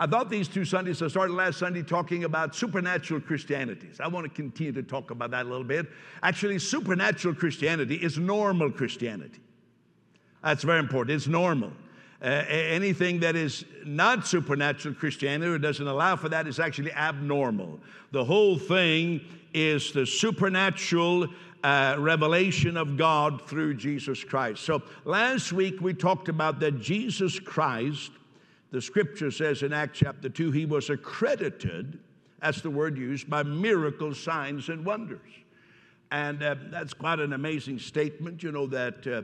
I 0.00 0.06
thought 0.06 0.30
these 0.30 0.48
two 0.48 0.64
Sundays, 0.64 1.02
I 1.02 1.08
started 1.08 1.34
last 1.34 1.58
Sunday 1.58 1.82
talking 1.82 2.24
about 2.24 2.54
supernatural 2.54 3.20
Christianities. 3.20 4.00
I 4.00 4.08
want 4.08 4.24
to 4.24 4.30
continue 4.30 4.72
to 4.72 4.82
talk 4.82 5.10
about 5.10 5.30
that 5.32 5.44
a 5.44 5.48
little 5.48 5.62
bit. 5.62 5.88
Actually, 6.22 6.58
supernatural 6.58 7.34
Christianity 7.34 7.96
is 7.96 8.16
normal 8.16 8.70
Christianity. 8.70 9.40
That's 10.42 10.64
very 10.64 10.78
important. 10.78 11.16
It's 11.16 11.26
normal. 11.26 11.70
Uh, 12.22 12.44
anything 12.48 13.20
that 13.20 13.36
is 13.36 13.66
not 13.84 14.26
supernatural 14.26 14.94
Christianity 14.94 15.52
or 15.52 15.58
doesn't 15.58 15.86
allow 15.86 16.16
for 16.16 16.30
that 16.30 16.46
is 16.46 16.58
actually 16.58 16.92
abnormal. 16.92 17.78
The 18.12 18.24
whole 18.24 18.58
thing 18.58 19.20
is 19.52 19.92
the 19.92 20.06
supernatural 20.06 21.28
uh, 21.62 21.96
revelation 21.98 22.78
of 22.78 22.96
God 22.96 23.46
through 23.46 23.74
Jesus 23.74 24.24
Christ. 24.24 24.62
So 24.62 24.82
last 25.04 25.52
week 25.52 25.82
we 25.82 25.92
talked 25.92 26.30
about 26.30 26.58
that 26.60 26.80
Jesus 26.80 27.38
Christ, 27.38 28.12
the 28.70 28.80
scripture 28.80 29.30
says 29.30 29.62
in 29.62 29.72
Acts 29.72 29.98
chapter 29.98 30.28
2, 30.28 30.50
he 30.52 30.66
was 30.66 30.90
accredited, 30.90 31.98
that's 32.40 32.60
the 32.60 32.70
word 32.70 32.96
used, 32.96 33.28
by 33.28 33.42
miracles, 33.42 34.20
signs, 34.20 34.68
and 34.68 34.84
wonders. 34.84 35.20
And 36.12 36.42
uh, 36.42 36.56
that's 36.70 36.94
quite 36.94 37.20
an 37.20 37.32
amazing 37.32 37.78
statement, 37.78 38.42
you 38.42 38.52
know, 38.52 38.66
that 38.68 39.06
uh, 39.06 39.22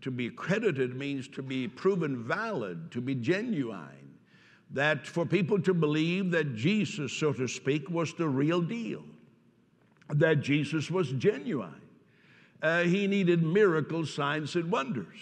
to 0.00 0.10
be 0.10 0.26
accredited 0.26 0.96
means 0.96 1.28
to 1.28 1.42
be 1.42 1.68
proven 1.68 2.22
valid, 2.22 2.90
to 2.92 3.00
be 3.00 3.14
genuine. 3.14 3.88
That 4.70 5.06
for 5.06 5.26
people 5.26 5.60
to 5.62 5.74
believe 5.74 6.30
that 6.30 6.54
Jesus, 6.54 7.12
so 7.12 7.32
to 7.34 7.46
speak, 7.46 7.90
was 7.90 8.14
the 8.14 8.28
real 8.28 8.60
deal 8.60 9.02
that 10.08 10.40
Jesus 10.40 10.90
was 10.90 11.12
genuine. 11.12 11.80
Uh, 12.62 12.82
he 12.82 13.06
needed 13.06 13.42
miracles, 13.42 14.12
signs, 14.12 14.54
and 14.56 14.70
wonders. 14.70 15.18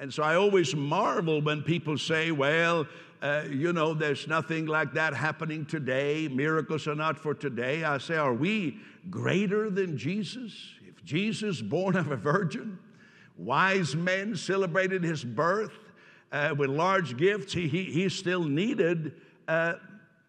And 0.00 0.12
so 0.12 0.22
I 0.22 0.34
always 0.36 0.74
marvel 0.74 1.42
when 1.42 1.60
people 1.62 1.98
say, 1.98 2.32
well, 2.32 2.86
uh, 3.20 3.42
you 3.50 3.74
know, 3.74 3.92
there's 3.92 4.26
nothing 4.26 4.64
like 4.64 4.94
that 4.94 5.12
happening 5.12 5.66
today. 5.66 6.26
Miracles 6.26 6.88
are 6.88 6.94
not 6.94 7.18
for 7.18 7.34
today. 7.34 7.84
I 7.84 7.98
say, 7.98 8.16
are 8.16 8.32
we 8.32 8.78
greater 9.10 9.68
than 9.68 9.98
Jesus? 9.98 10.54
If 10.88 11.04
Jesus, 11.04 11.60
born 11.60 11.96
of 11.96 12.10
a 12.10 12.16
virgin, 12.16 12.78
wise 13.36 13.94
men 13.94 14.36
celebrated 14.36 15.04
his 15.04 15.22
birth 15.22 15.74
uh, 16.32 16.54
with 16.56 16.70
large 16.70 17.18
gifts, 17.18 17.52
he, 17.52 17.68
he, 17.68 17.84
he 17.84 18.08
still 18.08 18.44
needed 18.44 19.12
uh, 19.48 19.74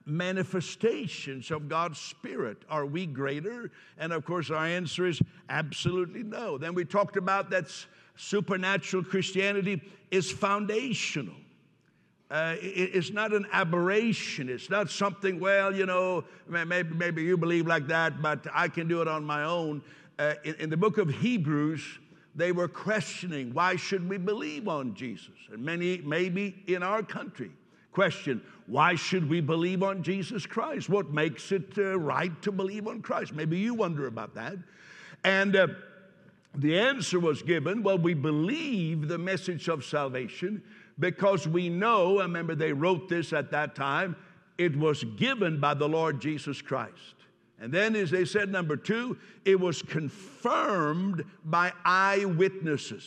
manifestations 0.06 1.50
of 1.50 1.69
God's 1.69 1.97
Spirit. 1.97 2.58
Are 2.69 2.85
we 2.85 3.06
greater? 3.06 3.72
And 3.97 4.11
of 4.11 4.25
course, 4.25 4.52
our 4.52 4.66
answer 4.66 5.08
is 5.08 5.22
absolutely 5.50 6.23
no. 6.23 6.58
Then 6.58 6.73
we 6.73 6.83
talked 6.83 7.16
about 7.16 7.50
that 7.52 7.73
supernatural 8.16 9.04
Christianity 9.04 9.81
is 10.12 10.30
foundational. 10.30 11.36
Uh, 12.30 12.56
it, 12.62 12.92
it's 12.94 13.12
not 13.12 13.34
an 13.34 13.45
aberration. 13.52 14.48
It's 14.48 14.70
not 14.70 14.90
something, 14.90 15.40
well, 15.40 15.76
you 15.76 15.86
know, 15.86 16.23
maybe, 16.48 16.94
maybe 16.95 17.23
you 17.23 17.38
believe 17.38 17.68
like 17.68 17.88
that, 17.88 18.22
but 18.22 18.45
I 18.53 18.70
can 18.70 18.88
do 18.88 19.02
it 19.02 19.08
on 19.08 19.23
my 19.26 19.44
own. 19.44 19.81
Uh, 20.18 20.36
in, 20.44 20.56
in 20.56 20.70
the 20.70 20.78
book 20.78 20.98
of 20.98 21.09
Hebrews, 21.09 22.00
they 22.36 22.52
were 22.52 22.68
questioning 22.68 23.53
why 23.53 23.76
should 23.76 24.08
we 24.08 24.18
believe 24.18 24.68
on 24.68 24.96
Jesus? 24.96 25.34
And 25.52 25.64
many, 25.64 25.98
maybe 25.98 26.64
in 26.68 26.84
our 26.84 27.03
country, 27.03 27.52
question 27.92 28.42
why 28.68 28.96
should 28.96 29.30
we 29.30 29.42
believe 29.42 29.84
on 29.84 30.02
Jesus 30.02 30.46
Christ? 30.46 30.88
What 30.88 31.09
makes 31.09 31.52
it 31.52 31.73
uh, 31.78 32.00
right 32.00 32.42
to 32.42 32.52
believe 32.53 32.88
on 32.88 33.02
Christ? 33.02 33.34
Maybe 33.34 33.58
you 33.58 33.73
wonder 33.73 34.08
about 34.08 34.34
that. 34.36 34.56
And 35.25 35.56
uh, 35.58 35.68
the 36.55 36.77
answer 36.77 37.19
was 37.19 37.41
given 37.41 37.83
well, 37.83 37.97
we 37.97 38.13
believe 38.13 39.07
the 39.07 39.17
message 39.17 39.67
of 39.67 39.85
salvation 39.85 40.61
because 40.99 41.47
we 41.47 41.69
know, 41.69 42.19
I 42.19 42.23
remember, 42.23 42.55
they 42.55 42.73
wrote 42.73 43.09
this 43.09 43.33
at 43.33 43.52
that 43.52 43.75
time, 43.75 44.16
it 44.57 44.75
was 44.75 45.03
given 45.03 45.59
by 45.59 45.73
the 45.73 45.88
Lord 45.88 46.22
Jesus 46.22 46.61
Christ. 46.61 47.16
And 47.59 47.72
then, 47.72 47.95
as 47.95 48.11
they 48.11 48.25
said, 48.25 48.52
number 48.52 48.75
two, 48.75 49.17
it 49.45 49.59
was 49.59 49.81
confirmed 49.81 51.23
by 51.45 51.72
eyewitnesses. 51.85 53.06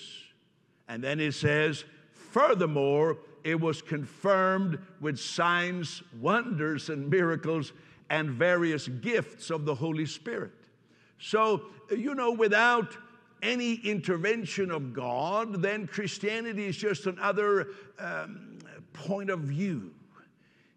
And 0.88 1.02
then 1.02 1.20
it 1.20 1.32
says, 1.32 1.84
furthermore, 2.12 3.18
it 3.42 3.60
was 3.60 3.82
confirmed 3.82 4.78
with 5.00 5.18
signs, 5.18 6.02
wonders, 6.20 6.88
and 6.88 7.10
miracles 7.10 7.72
and 8.10 8.30
various 8.30 8.88
gifts 8.88 9.50
of 9.50 9.64
the 9.64 9.74
Holy 9.74 10.06
Spirit. 10.06 10.52
So, 11.18 11.66
you 11.90 12.14
know, 12.14 12.32
without 12.32 12.96
any 13.44 13.74
intervention 13.74 14.70
of 14.70 14.92
God, 14.92 15.62
then 15.62 15.86
Christianity 15.86 16.66
is 16.66 16.76
just 16.76 17.06
another 17.06 17.68
um, 17.98 18.58
point 18.92 19.30
of 19.30 19.40
view. 19.40 19.92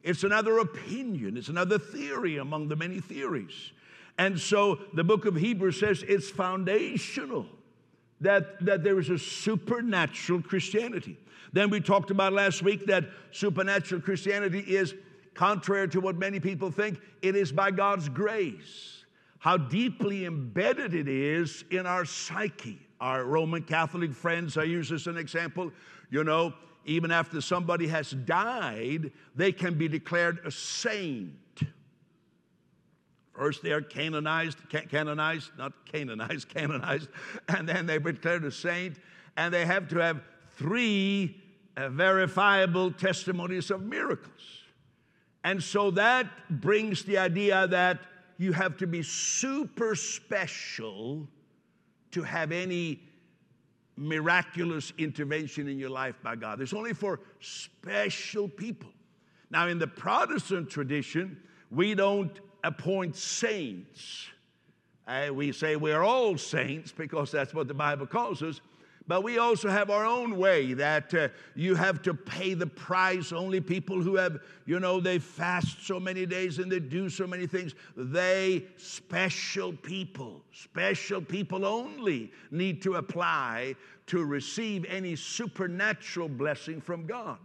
It's 0.04 0.24
another 0.24 0.60
opinion, 0.60 1.38
it's 1.38 1.50
another 1.50 1.80
theory 1.80 2.38
among 2.38 2.68
the 2.68 2.76
many 2.76 3.00
theories. 3.00 3.72
And 4.18 4.40
so 4.40 4.80
the 4.94 5.04
book 5.04 5.26
of 5.26 5.36
Hebrews 5.36 5.80
says 5.80 6.04
it's 6.08 6.30
foundational 6.30 7.46
that, 8.22 8.64
that 8.66 8.84
there 8.84 9.00
is 9.00 9.10
a 9.10 9.18
supernatural 9.18 10.42
Christianity. 10.42 11.18
Then 11.54 11.70
we 11.70 11.80
talked 11.80 12.12
about 12.12 12.34
last 12.34 12.62
week 12.62 12.86
that 12.88 13.06
supernatural 13.32 14.02
Christianity 14.02 14.60
is 14.60 14.94
contrary 15.34 15.88
to 15.90 16.02
what 16.02 16.18
many 16.18 16.40
people 16.40 16.72
think, 16.72 17.00
it 17.22 17.36
is 17.36 17.52
by 17.52 17.72
God's 17.72 18.10
grace. 18.10 18.97
How 19.48 19.56
deeply 19.56 20.26
embedded 20.26 20.94
it 20.94 21.08
is 21.08 21.64
in 21.72 21.86
our 21.86 22.04
psyche. 22.04 22.82
Our 23.00 23.24
Roman 23.24 23.64
Catholic 23.64 24.12
friends, 24.12 24.58
I 24.58 24.64
use 24.64 24.92
as 24.92 25.08
an 25.08 25.16
example, 25.16 25.72
you 26.10 26.26
know, 26.26 26.54
even 26.84 27.12
after 27.12 27.40
somebody 27.40 27.88
has 27.88 28.12
died, 28.12 29.10
they 29.38 29.54
can 29.54 29.76
be 29.76 29.88
declared 29.88 30.42
a 30.44 30.52
saint. 30.52 31.32
First, 33.32 33.64
they 33.64 33.72
are 33.72 33.80
canonized, 33.80 34.58
canonized, 34.90 35.52
not 35.58 35.72
canonized, 35.86 36.50
canonized, 36.54 37.08
and 37.48 37.70
then 37.70 37.86
they're 37.86 38.02
declared 38.02 38.44
a 38.44 38.52
saint, 38.52 38.98
and 39.38 39.54
they 39.54 39.66
have 39.66 39.88
to 39.88 40.00
have 40.00 40.24
three 40.58 41.42
uh, 41.78 41.88
verifiable 41.88 42.92
testimonies 42.92 43.72
of 43.72 43.82
miracles. 43.82 44.66
And 45.46 45.64
so 45.64 45.90
that 45.92 46.28
brings 46.50 47.06
the 47.06 47.18
idea 47.18 47.66
that 47.68 48.02
you 48.38 48.54
have 48.54 48.78
to 48.78 48.88
be 48.88 49.02
super 49.04 49.96
special 49.96 51.28
to 52.12 52.24
have 52.24 52.52
any 52.52 53.02
miraculous 53.96 54.94
intervention 54.98 55.68
in 55.68 55.80
your 55.80 55.90
life 55.90 56.16
by 56.24 56.36
God. 56.36 56.62
It's 56.62 56.74
only 56.74 56.94
for 56.94 57.20
special 57.40 58.48
people. 58.48 58.90
Now, 59.50 59.68
in 59.68 59.80
the 59.80 59.88
Protestant 59.88 60.70
tradition, 60.70 61.38
we 61.72 61.96
don't 61.96 62.40
appoint 62.64 63.16
saints. 63.16 64.28
Uh, 65.08 65.30
we 65.34 65.52
say 65.52 65.76
we're 65.76 66.04
all 66.04 66.38
saints 66.38 66.92
because 66.92 67.32
that's 67.32 67.54
what 67.54 67.68
the 67.68 67.74
Bible 67.74 68.06
calls 68.06 68.44
us. 68.44 68.62
But 69.08 69.24
we 69.24 69.38
also 69.38 69.70
have 69.70 69.90
our 69.90 70.06
own 70.06 70.38
way 70.38 70.74
that 70.74 71.14
uh, 71.14 71.30
you 71.56 71.76
have 71.76 72.02
to 72.04 72.14
pay 72.14 72.54
the 72.54 72.68
price. 72.68 73.32
Only 73.32 73.62
people 73.62 74.02
who 74.02 74.16
have, 74.18 74.40
you 74.66 74.82
know, 74.82 75.00
they 75.00 75.18
fast 75.18 75.86
so 75.86 76.00
many 76.00 76.26
days 76.26 76.60
and 76.60 76.70
they 76.70 76.80
do 76.80 77.10
so 77.10 77.26
many 77.26 77.48
things, 77.48 77.74
they, 77.96 78.66
special 78.76 79.72
people, 79.72 80.42
special 80.52 81.22
people 81.22 81.66
only 81.66 82.32
need 82.52 82.82
to 82.82 82.96
apply 82.96 83.76
to 84.08 84.26
receive 84.26 84.86
any 84.86 85.16
supernatural 85.16 86.28
blessing 86.28 86.82
from 86.82 87.06
God. 87.06 87.38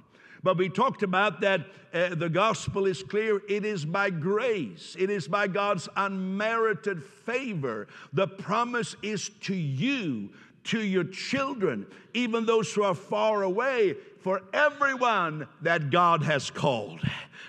But 0.44 0.56
we 0.56 0.68
talked 0.68 1.04
about 1.04 1.40
that 1.42 1.60
uh, 1.94 2.16
the 2.16 2.28
gospel 2.28 2.86
is 2.86 3.02
clear. 3.04 3.40
It 3.48 3.64
is 3.64 3.84
by 3.84 4.10
grace, 4.10 4.96
it 4.98 5.10
is 5.10 5.28
by 5.28 5.46
God's 5.46 5.88
unmerited 5.96 7.04
favor. 7.04 7.86
The 8.12 8.26
promise 8.26 8.96
is 9.02 9.30
to 9.42 9.54
you 9.54 10.30
to 10.64 10.82
your 10.82 11.04
children, 11.04 11.86
even 12.14 12.46
those 12.46 12.72
who 12.72 12.82
are 12.82 12.94
far 12.94 13.42
away, 13.42 13.96
for 14.20 14.42
everyone 14.52 15.46
that 15.62 15.90
God 15.90 16.22
has 16.22 16.50
called 16.50 17.00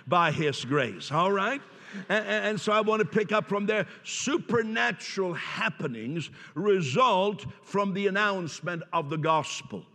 by 0.07 0.31
His 0.31 0.65
grace. 0.65 1.11
All 1.11 1.31
right? 1.31 1.61
And, 2.09 2.25
and, 2.25 2.59
so 2.59 2.71
I 2.71 2.81
want 2.81 3.01
to 3.01 3.05
pick 3.05 3.31
up 3.31 3.47
from 3.47 3.67
there. 3.67 3.85
Supernatural 4.03 5.33
happenings 5.33 6.31
result 6.55 7.45
from 7.63 7.93
the 7.93 8.07
announcement 8.07 8.81
of 8.91 9.11
the 9.11 9.17
gospel. 9.17 9.85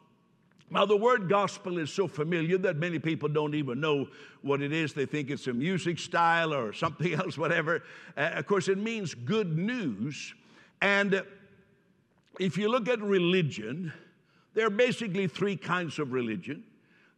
Now, 0.70 0.84
the 0.84 0.96
word 0.96 1.28
gospel 1.28 1.78
is 1.78 1.90
so 1.90 2.06
familiar 2.06 2.58
that 2.58 2.76
many 2.76 2.98
people 2.98 3.28
don't 3.28 3.54
even 3.54 3.80
know 3.80 4.06
what 4.42 4.60
it 4.60 4.72
is. 4.72 4.92
They 4.92 5.06
think 5.06 5.30
it's 5.30 5.46
a 5.46 5.52
music 5.52 5.98
style 5.98 6.52
or 6.52 6.72
something 6.72 7.14
else, 7.20 7.38
whatever. 7.38 7.82
Uh, 8.16 8.30
of 8.34 8.46
course, 8.46 8.68
it 8.68 8.78
means 8.78 9.14
good 9.14 9.56
news. 9.56 10.34
And 10.80 11.24
if 12.38 12.56
you 12.56 12.68
look 12.68 12.88
at 12.88 13.00
religion, 13.00 13.92
there 14.54 14.66
are 14.66 14.70
basically 14.70 15.26
three 15.26 15.56
kinds 15.56 15.98
of 15.98 16.12
religion. 16.12 16.64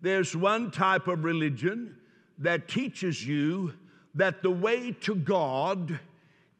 There's 0.00 0.34
one 0.34 0.70
type 0.70 1.08
of 1.08 1.24
religion 1.24 1.96
that 2.38 2.68
teaches 2.68 3.26
you 3.26 3.74
that 4.14 4.42
the 4.42 4.50
way 4.50 4.92
to 4.92 5.14
God 5.14 5.98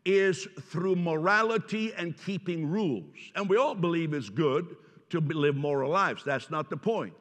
is 0.04 0.46
through 0.70 0.96
morality 0.96 1.92
and 1.94 2.16
keeping 2.16 2.70
rules. 2.70 3.14
And 3.34 3.48
we 3.48 3.56
all 3.56 3.74
believe 3.74 4.14
it's 4.14 4.28
good 4.28 4.76
to 5.10 5.20
live 5.20 5.56
moral 5.56 5.90
lives. 5.90 6.22
That's 6.24 6.50
not 6.50 6.70
the 6.70 6.76
point. 6.76 7.14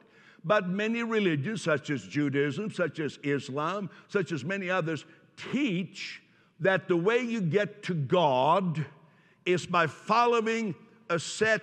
But 0.44 0.68
many 0.68 1.02
religions, 1.02 1.62
such 1.62 1.90
as 1.90 2.02
Judaism, 2.02 2.70
such 2.70 3.00
as 3.00 3.18
Islam, 3.22 3.90
such 4.08 4.32
as 4.32 4.44
many 4.44 4.70
others, 4.70 5.04
teach 5.52 6.22
that 6.60 6.88
the 6.88 6.96
way 6.96 7.20
you 7.20 7.40
get 7.40 7.82
to 7.84 7.94
God 7.94 8.84
is 9.44 9.66
by 9.66 9.86
following 9.86 10.74
a 11.10 11.18
set, 11.18 11.62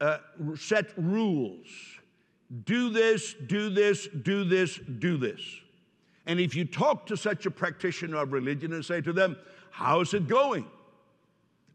uh, 0.00 0.18
set 0.56 0.86
rules. 0.96 1.66
Do 2.64 2.90
this, 2.90 3.34
do 3.46 3.70
this, 3.70 4.06
do 4.06 4.44
this, 4.44 4.78
do 4.98 5.16
this. 5.16 5.40
And 6.26 6.38
if 6.38 6.54
you 6.54 6.64
talk 6.64 7.06
to 7.06 7.16
such 7.16 7.46
a 7.46 7.50
practitioner 7.50 8.18
of 8.18 8.32
religion 8.32 8.72
and 8.72 8.84
say 8.84 9.00
to 9.00 9.12
them, 9.12 9.36
How's 9.70 10.14
it 10.14 10.28
going? 10.28 10.66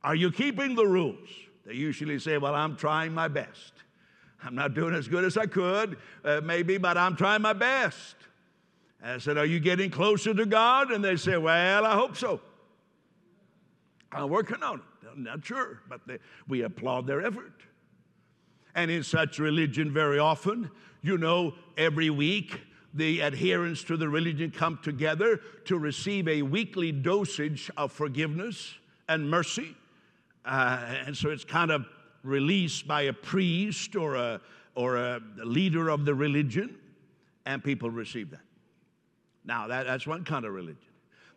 Are 0.04 0.16
you 0.16 0.32
keeping 0.32 0.76
the 0.76 0.86
rules? 0.86 1.28
They 1.66 1.74
usually 1.74 2.18
say, 2.20 2.38
Well, 2.38 2.56
I'm 2.56 2.78
trying 2.78 3.14
my 3.14 3.28
best. 3.28 3.74
I'm 4.42 4.56
not 4.56 4.74
doing 4.74 4.96
as 4.96 5.08
good 5.08 5.26
as 5.26 5.36
I 5.36 5.48
could, 5.48 5.98
uh, 6.24 6.40
maybe, 6.42 6.78
but 6.78 6.98
I'm 6.98 7.18
trying 7.18 7.42
my 7.42 7.54
best. 7.54 8.16
I 9.04 9.18
said, 9.18 9.38
Are 9.38 9.46
you 9.46 9.60
getting 9.60 9.90
closer 9.92 10.34
to 10.34 10.46
God? 10.46 10.92
And 10.92 11.04
they 11.04 11.16
say, 11.16 11.38
Well, 11.38 11.86
I 11.86 11.96
hope 11.96 12.16
so. 12.16 12.40
I'm 14.12 14.30
working 14.30 14.64
on 14.64 14.80
it. 14.80 14.89
I'm 15.12 15.24
not 15.24 15.46
sure, 15.46 15.82
but 15.90 16.02
they, 16.08 16.20
we 16.48 16.62
applaud 16.64 17.08
their 17.08 17.22
effort. 17.22 17.54
And 18.76 18.92
in 18.92 19.04
such 19.04 19.40
religion, 19.40 19.92
very 19.92 20.20
often, 20.20 20.70
you 21.02 21.18
know, 21.18 21.54
every 21.78 22.10
week, 22.10 22.62
the 22.94 23.22
adherents 23.22 23.84
to 23.84 23.98
the 23.98 24.10
religion 24.10 24.52
come 24.52 24.80
together 24.82 25.40
to 25.66 25.78
receive 25.78 26.28
a 26.28 26.42
weekly 26.42 26.92
dosage 26.92 27.70
of 27.78 27.92
forgiveness 27.92 28.76
and 29.08 29.30
mercy. 29.30 29.76
Uh, 30.46 30.96
and 31.06 31.16
so 31.16 31.30
it's 31.30 31.44
kind 31.44 31.72
of 31.72 31.86
released 32.24 32.88
by 32.88 33.04
a 33.04 33.14
priest 33.14 33.96
or 33.96 34.16
a, 34.16 34.42
or 34.76 34.98
a 34.98 35.22
leader 35.38 35.90
of 35.90 36.06
the 36.06 36.14
religion, 36.14 36.76
and 37.46 37.64
people 37.64 37.90
receive 37.90 38.32
that. 38.32 38.42
Now, 39.46 39.68
that, 39.68 39.86
that's 39.86 40.06
one 40.06 40.24
kind 40.24 40.46
of 40.46 40.54
religion. 40.54 40.78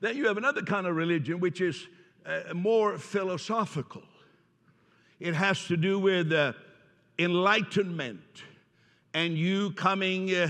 Then 0.00 0.16
you 0.16 0.26
have 0.26 0.36
another 0.36 0.62
kind 0.62 0.86
of 0.86 0.96
religion 0.96 1.38
which 1.40 1.60
is 1.60 1.86
uh, 2.26 2.54
more 2.54 2.98
philosophical. 2.98 4.02
It 5.20 5.34
has 5.34 5.66
to 5.66 5.76
do 5.76 5.98
with 5.98 6.32
uh, 6.32 6.52
enlightenment 7.18 8.20
and 9.14 9.36
you 9.36 9.72
coming 9.72 10.34
uh, 10.34 10.48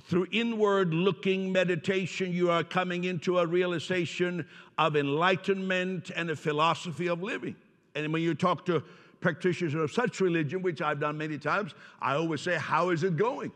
through 0.00 0.26
inward 0.32 0.94
looking 0.94 1.52
meditation, 1.52 2.32
you 2.32 2.50
are 2.50 2.64
coming 2.64 3.04
into 3.04 3.38
a 3.38 3.46
realization 3.46 4.46
of 4.78 4.96
enlightenment 4.96 6.10
and 6.14 6.30
a 6.30 6.36
philosophy 6.36 7.08
of 7.08 7.22
living. 7.22 7.56
And 7.94 8.12
when 8.12 8.22
you 8.22 8.34
talk 8.34 8.64
to 8.66 8.82
practitioners 9.20 9.74
of 9.74 9.92
such 9.92 10.20
religion, 10.20 10.62
which 10.62 10.80
I've 10.80 11.00
done 11.00 11.18
many 11.18 11.38
times, 11.38 11.74
I 12.00 12.14
always 12.14 12.40
say, 12.40 12.56
How 12.56 12.90
is 12.90 13.02
it 13.02 13.16
going? 13.16 13.52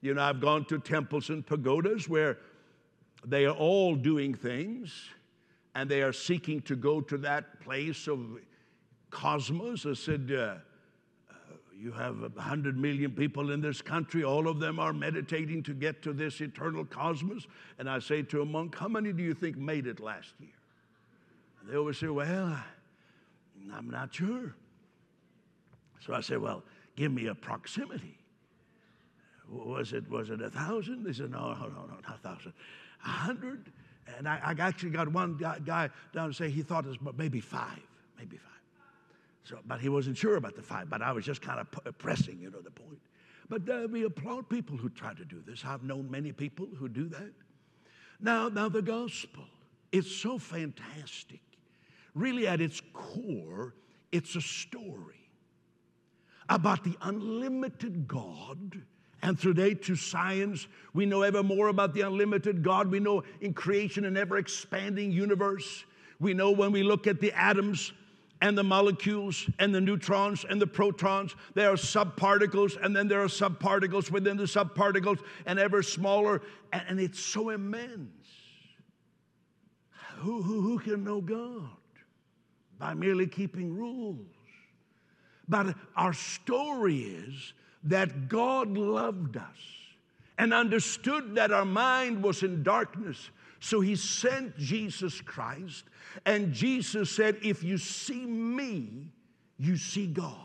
You 0.00 0.14
know, 0.14 0.22
I've 0.22 0.40
gone 0.40 0.64
to 0.66 0.78
temples 0.78 1.28
and 1.28 1.44
pagodas 1.44 2.08
where 2.08 2.38
they 3.26 3.44
are 3.46 3.54
all 3.54 3.96
doing 3.96 4.32
things 4.32 5.10
and 5.78 5.88
they 5.88 6.02
are 6.02 6.12
seeking 6.12 6.60
to 6.62 6.74
go 6.74 7.00
to 7.00 7.16
that 7.16 7.60
place 7.60 8.08
of 8.08 8.18
cosmos. 9.10 9.86
I 9.86 9.94
said, 9.94 10.28
uh, 10.32 10.56
uh, 11.30 11.34
You 11.80 11.92
have 11.92 12.16
a 12.36 12.40
hundred 12.40 12.76
million 12.76 13.12
people 13.12 13.52
in 13.52 13.60
this 13.60 13.80
country, 13.80 14.24
all 14.24 14.48
of 14.48 14.58
them 14.58 14.80
are 14.80 14.92
meditating 14.92 15.62
to 15.62 15.74
get 15.74 16.02
to 16.02 16.12
this 16.12 16.40
eternal 16.40 16.84
cosmos. 16.84 17.46
And 17.78 17.88
I 17.88 18.00
say 18.00 18.22
to 18.22 18.42
a 18.42 18.44
monk, 18.44 18.74
How 18.76 18.88
many 18.88 19.12
do 19.12 19.22
you 19.22 19.34
think 19.34 19.56
made 19.56 19.86
it 19.86 20.00
last 20.00 20.32
year? 20.40 20.50
They 21.70 21.76
always 21.76 21.98
say, 21.98 22.08
Well, 22.08 22.58
I'm 23.72 23.88
not 23.88 24.12
sure. 24.12 24.56
So 26.04 26.12
I 26.12 26.22
say, 26.22 26.38
Well, 26.38 26.64
give 26.96 27.12
me 27.12 27.28
a 27.28 27.36
proximity. 27.36 28.18
Was 29.48 29.92
it, 29.92 30.10
was 30.10 30.30
it 30.30 30.42
a 30.42 30.50
thousand? 30.50 31.04
They 31.04 31.12
said, 31.12 31.30
no, 31.30 31.54
no, 31.54 31.68
no 31.68 31.86
not 31.86 32.16
a 32.16 32.18
thousand. 32.18 32.52
A 33.04 33.08
hundred? 33.08 33.72
And 34.16 34.28
I, 34.28 34.40
I, 34.42 34.54
actually 34.58 34.90
got 34.90 35.08
one 35.08 35.36
guy, 35.36 35.58
guy 35.64 35.90
down 36.14 36.28
to 36.28 36.34
say 36.34 36.48
he 36.48 36.62
thought 36.62 36.84
it 36.84 36.88
was 36.88 37.14
maybe 37.16 37.40
five, 37.40 37.80
maybe 38.18 38.36
five. 38.36 38.52
So, 39.44 39.58
but 39.66 39.80
he 39.80 39.88
wasn't 39.88 40.16
sure 40.16 40.36
about 40.36 40.56
the 40.56 40.62
five, 40.62 40.88
but 40.88 41.02
I 41.02 41.12
was 41.12 41.24
just 41.24 41.42
kind 41.42 41.60
of 41.60 41.98
pressing, 41.98 42.38
you 42.40 42.50
know, 42.50 42.60
the 42.60 42.70
point. 42.70 43.00
But 43.48 43.68
uh, 43.68 43.88
we 43.90 44.04
applaud 44.04 44.48
people 44.48 44.76
who 44.76 44.88
try 44.90 45.14
to 45.14 45.24
do 45.24 45.42
this. 45.46 45.62
I've 45.64 45.82
known 45.82 46.10
many 46.10 46.32
people 46.32 46.66
who 46.78 46.88
do 46.88 47.08
that. 47.08 47.32
Now, 48.20 48.48
now 48.48 48.68
the 48.68 48.82
gospel, 48.82 49.44
it's 49.92 50.10
so 50.10 50.38
fantastic 50.38 51.40
really 52.18 52.46
at 52.46 52.60
its 52.60 52.82
core, 52.92 53.74
it's 54.12 54.36
a 54.36 54.40
story 54.40 55.30
about 56.48 56.82
the 56.84 56.96
unlimited 57.02 58.08
God. 58.08 58.82
And 59.22 59.38
today, 59.38 59.74
to 59.74 59.96
science, 59.96 60.68
we 60.94 61.04
know 61.04 61.22
ever 61.22 61.42
more 61.42 61.68
about 61.68 61.92
the 61.92 62.02
unlimited 62.02 62.62
God. 62.62 62.90
We 62.90 63.00
know 63.00 63.24
in 63.40 63.52
creation 63.52 64.04
an 64.04 64.16
ever 64.16 64.38
expanding 64.38 65.10
universe. 65.10 65.84
We 66.20 66.34
know 66.34 66.50
when 66.50 66.72
we 66.72 66.82
look 66.82 67.06
at 67.06 67.20
the 67.20 67.32
atoms 67.32 67.92
and 68.40 68.56
the 68.56 68.62
molecules 68.62 69.50
and 69.58 69.74
the 69.74 69.80
neutrons 69.80 70.44
and 70.48 70.60
the 70.60 70.66
protons, 70.66 71.34
there 71.54 71.70
are 71.70 71.76
subparticles, 71.76 72.82
and 72.82 72.94
then 72.94 73.08
there 73.08 73.22
are 73.22 73.28
subparticles 73.28 74.10
within 74.10 74.36
the 74.36 74.44
subparticles, 74.44 75.18
and 75.46 75.58
ever 75.58 75.82
smaller. 75.82 76.40
And, 76.72 77.00
it's 77.00 77.18
so 77.18 77.50
immense. 77.50 78.10
Who, 80.18 80.42
who, 80.42 80.60
who 80.60 80.78
can 80.78 81.02
know 81.02 81.20
God? 81.20 81.70
by 82.78 82.94
merely 82.94 83.26
keeping 83.26 83.76
rules. 83.76 84.26
But 85.48 85.74
our 85.96 86.12
story 86.12 87.00
is 87.00 87.52
that 87.84 88.28
God 88.28 88.76
loved 88.76 89.36
us 89.36 89.44
and 90.38 90.54
understood 90.54 91.34
that 91.34 91.52
our 91.52 91.64
mind 91.64 92.22
was 92.22 92.42
in 92.42 92.62
darkness. 92.62 93.30
So 93.60 93.80
he 93.80 93.96
sent 93.96 94.56
Jesus 94.56 95.20
Christ, 95.20 95.84
and 96.24 96.52
Jesus 96.52 97.10
said, 97.10 97.38
If 97.42 97.64
you 97.64 97.76
see 97.76 98.24
me, 98.24 99.08
you 99.58 99.76
see 99.76 100.06
God. 100.06 100.36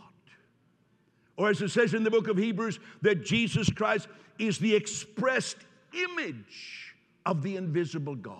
Or 1.37 1.49
as 1.49 1.61
it 1.61 1.69
says 1.69 1.93
in 1.93 2.03
the 2.03 2.11
book 2.11 2.27
of 2.27 2.37
Hebrews, 2.37 2.79
that 3.01 3.23
Jesus 3.23 3.69
Christ 3.69 4.07
is 4.39 4.57
the 4.57 4.75
expressed 4.75 5.57
image 5.93 6.95
of 7.25 7.41
the 7.41 7.55
invisible 7.55 8.15
God. 8.15 8.37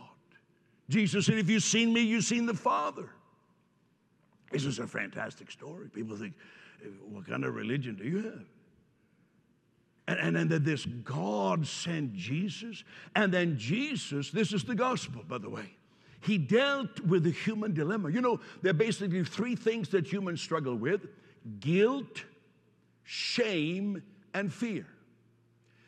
Jesus 0.89 1.27
said, 1.27 1.37
If 1.37 1.49
you've 1.49 1.63
seen 1.63 1.93
me, 1.93 2.01
you've 2.01 2.23
seen 2.23 2.45
the 2.45 2.53
Father. 2.53 3.09
This 4.51 4.65
is 4.65 4.79
a 4.79 4.87
fantastic 4.87 5.49
story. 5.49 5.89
People 5.89 6.15
think, 6.15 6.33
what 7.09 7.27
kind 7.27 7.43
of 7.45 7.55
religion 7.55 7.95
do 7.95 8.03
you 8.03 8.17
have? 8.17 8.45
And, 10.07 10.37
and 10.37 10.51
then 10.51 10.63
this 10.63 10.85
God 10.85 11.65
sent 11.65 12.13
Jesus. 12.13 12.83
And 13.15 13.33
then 13.33 13.57
Jesus, 13.57 14.31
this 14.31 14.51
is 14.53 14.63
the 14.63 14.75
gospel, 14.75 15.23
by 15.27 15.37
the 15.37 15.49
way. 15.49 15.75
He 16.21 16.37
dealt 16.37 16.99
with 17.01 17.23
the 17.23 17.31
human 17.31 17.73
dilemma. 17.73 18.09
You 18.09 18.21
know, 18.21 18.39
there 18.61 18.71
are 18.71 18.73
basically 18.73 19.23
three 19.23 19.55
things 19.55 19.89
that 19.89 20.11
humans 20.11 20.41
struggle 20.41 20.75
with 20.75 21.07
guilt, 21.59 22.23
shame, 23.03 24.01
and 24.33 24.51
fear. 24.51 24.85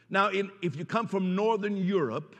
Now, 0.09 0.29
in, 0.29 0.51
if 0.61 0.75
you 0.75 0.85
come 0.85 1.07
from 1.07 1.35
Northern 1.35 1.77
Europe 1.77 2.35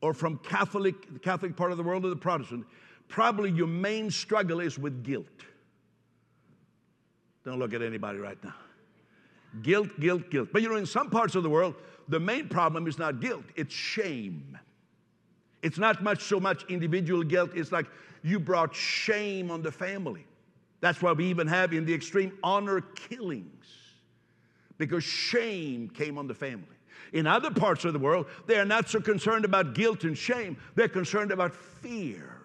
or 0.00 0.14
from 0.14 0.38
Catholic, 0.38 1.12
the 1.12 1.18
Catholic 1.18 1.56
part 1.56 1.70
of 1.70 1.76
the 1.76 1.82
world 1.82 2.04
or 2.04 2.10
the 2.10 2.16
Protestant, 2.16 2.66
probably 3.08 3.50
your 3.50 3.66
main 3.66 4.10
struggle 4.10 4.60
is 4.60 4.78
with 4.78 5.02
guilt. 5.02 5.26
Don't 7.44 7.58
look 7.58 7.72
at 7.72 7.82
anybody 7.82 8.18
right 8.18 8.42
now. 8.44 8.54
Guilt, 9.62 9.98
guilt, 9.98 10.30
guilt. 10.30 10.48
But 10.52 10.62
you 10.62 10.68
know, 10.68 10.76
in 10.76 10.86
some 10.86 11.10
parts 11.10 11.34
of 11.34 11.42
the 11.42 11.50
world, 11.50 11.74
the 12.08 12.20
main 12.20 12.48
problem 12.48 12.86
is 12.86 12.98
not 12.98 13.20
guilt, 13.20 13.44
it's 13.56 13.74
shame. 13.74 14.58
It's 15.62 15.78
not 15.78 16.02
much 16.02 16.22
so 16.22 16.38
much 16.38 16.64
individual 16.68 17.22
guilt, 17.22 17.50
it's 17.54 17.72
like 17.72 17.86
you 18.22 18.38
brought 18.38 18.74
shame 18.74 19.50
on 19.50 19.62
the 19.62 19.72
family. 19.72 20.24
That's 20.80 21.02
why 21.02 21.12
we 21.12 21.26
even 21.26 21.46
have 21.48 21.72
in 21.72 21.84
the 21.84 21.94
extreme 21.94 22.38
honor 22.42 22.80
killings, 22.80 23.66
because 24.76 25.02
shame 25.02 25.88
came 25.88 26.18
on 26.18 26.28
the 26.28 26.34
family. 26.34 26.64
In 27.12 27.26
other 27.26 27.50
parts 27.50 27.84
of 27.84 27.92
the 27.92 27.98
world, 27.98 28.26
they 28.46 28.58
are 28.58 28.64
not 28.64 28.88
so 28.88 29.00
concerned 29.00 29.44
about 29.44 29.74
guilt 29.74 30.04
and 30.04 30.16
shame, 30.16 30.56
they're 30.74 30.88
concerned 30.88 31.32
about 31.32 31.54
fear. 31.54 32.37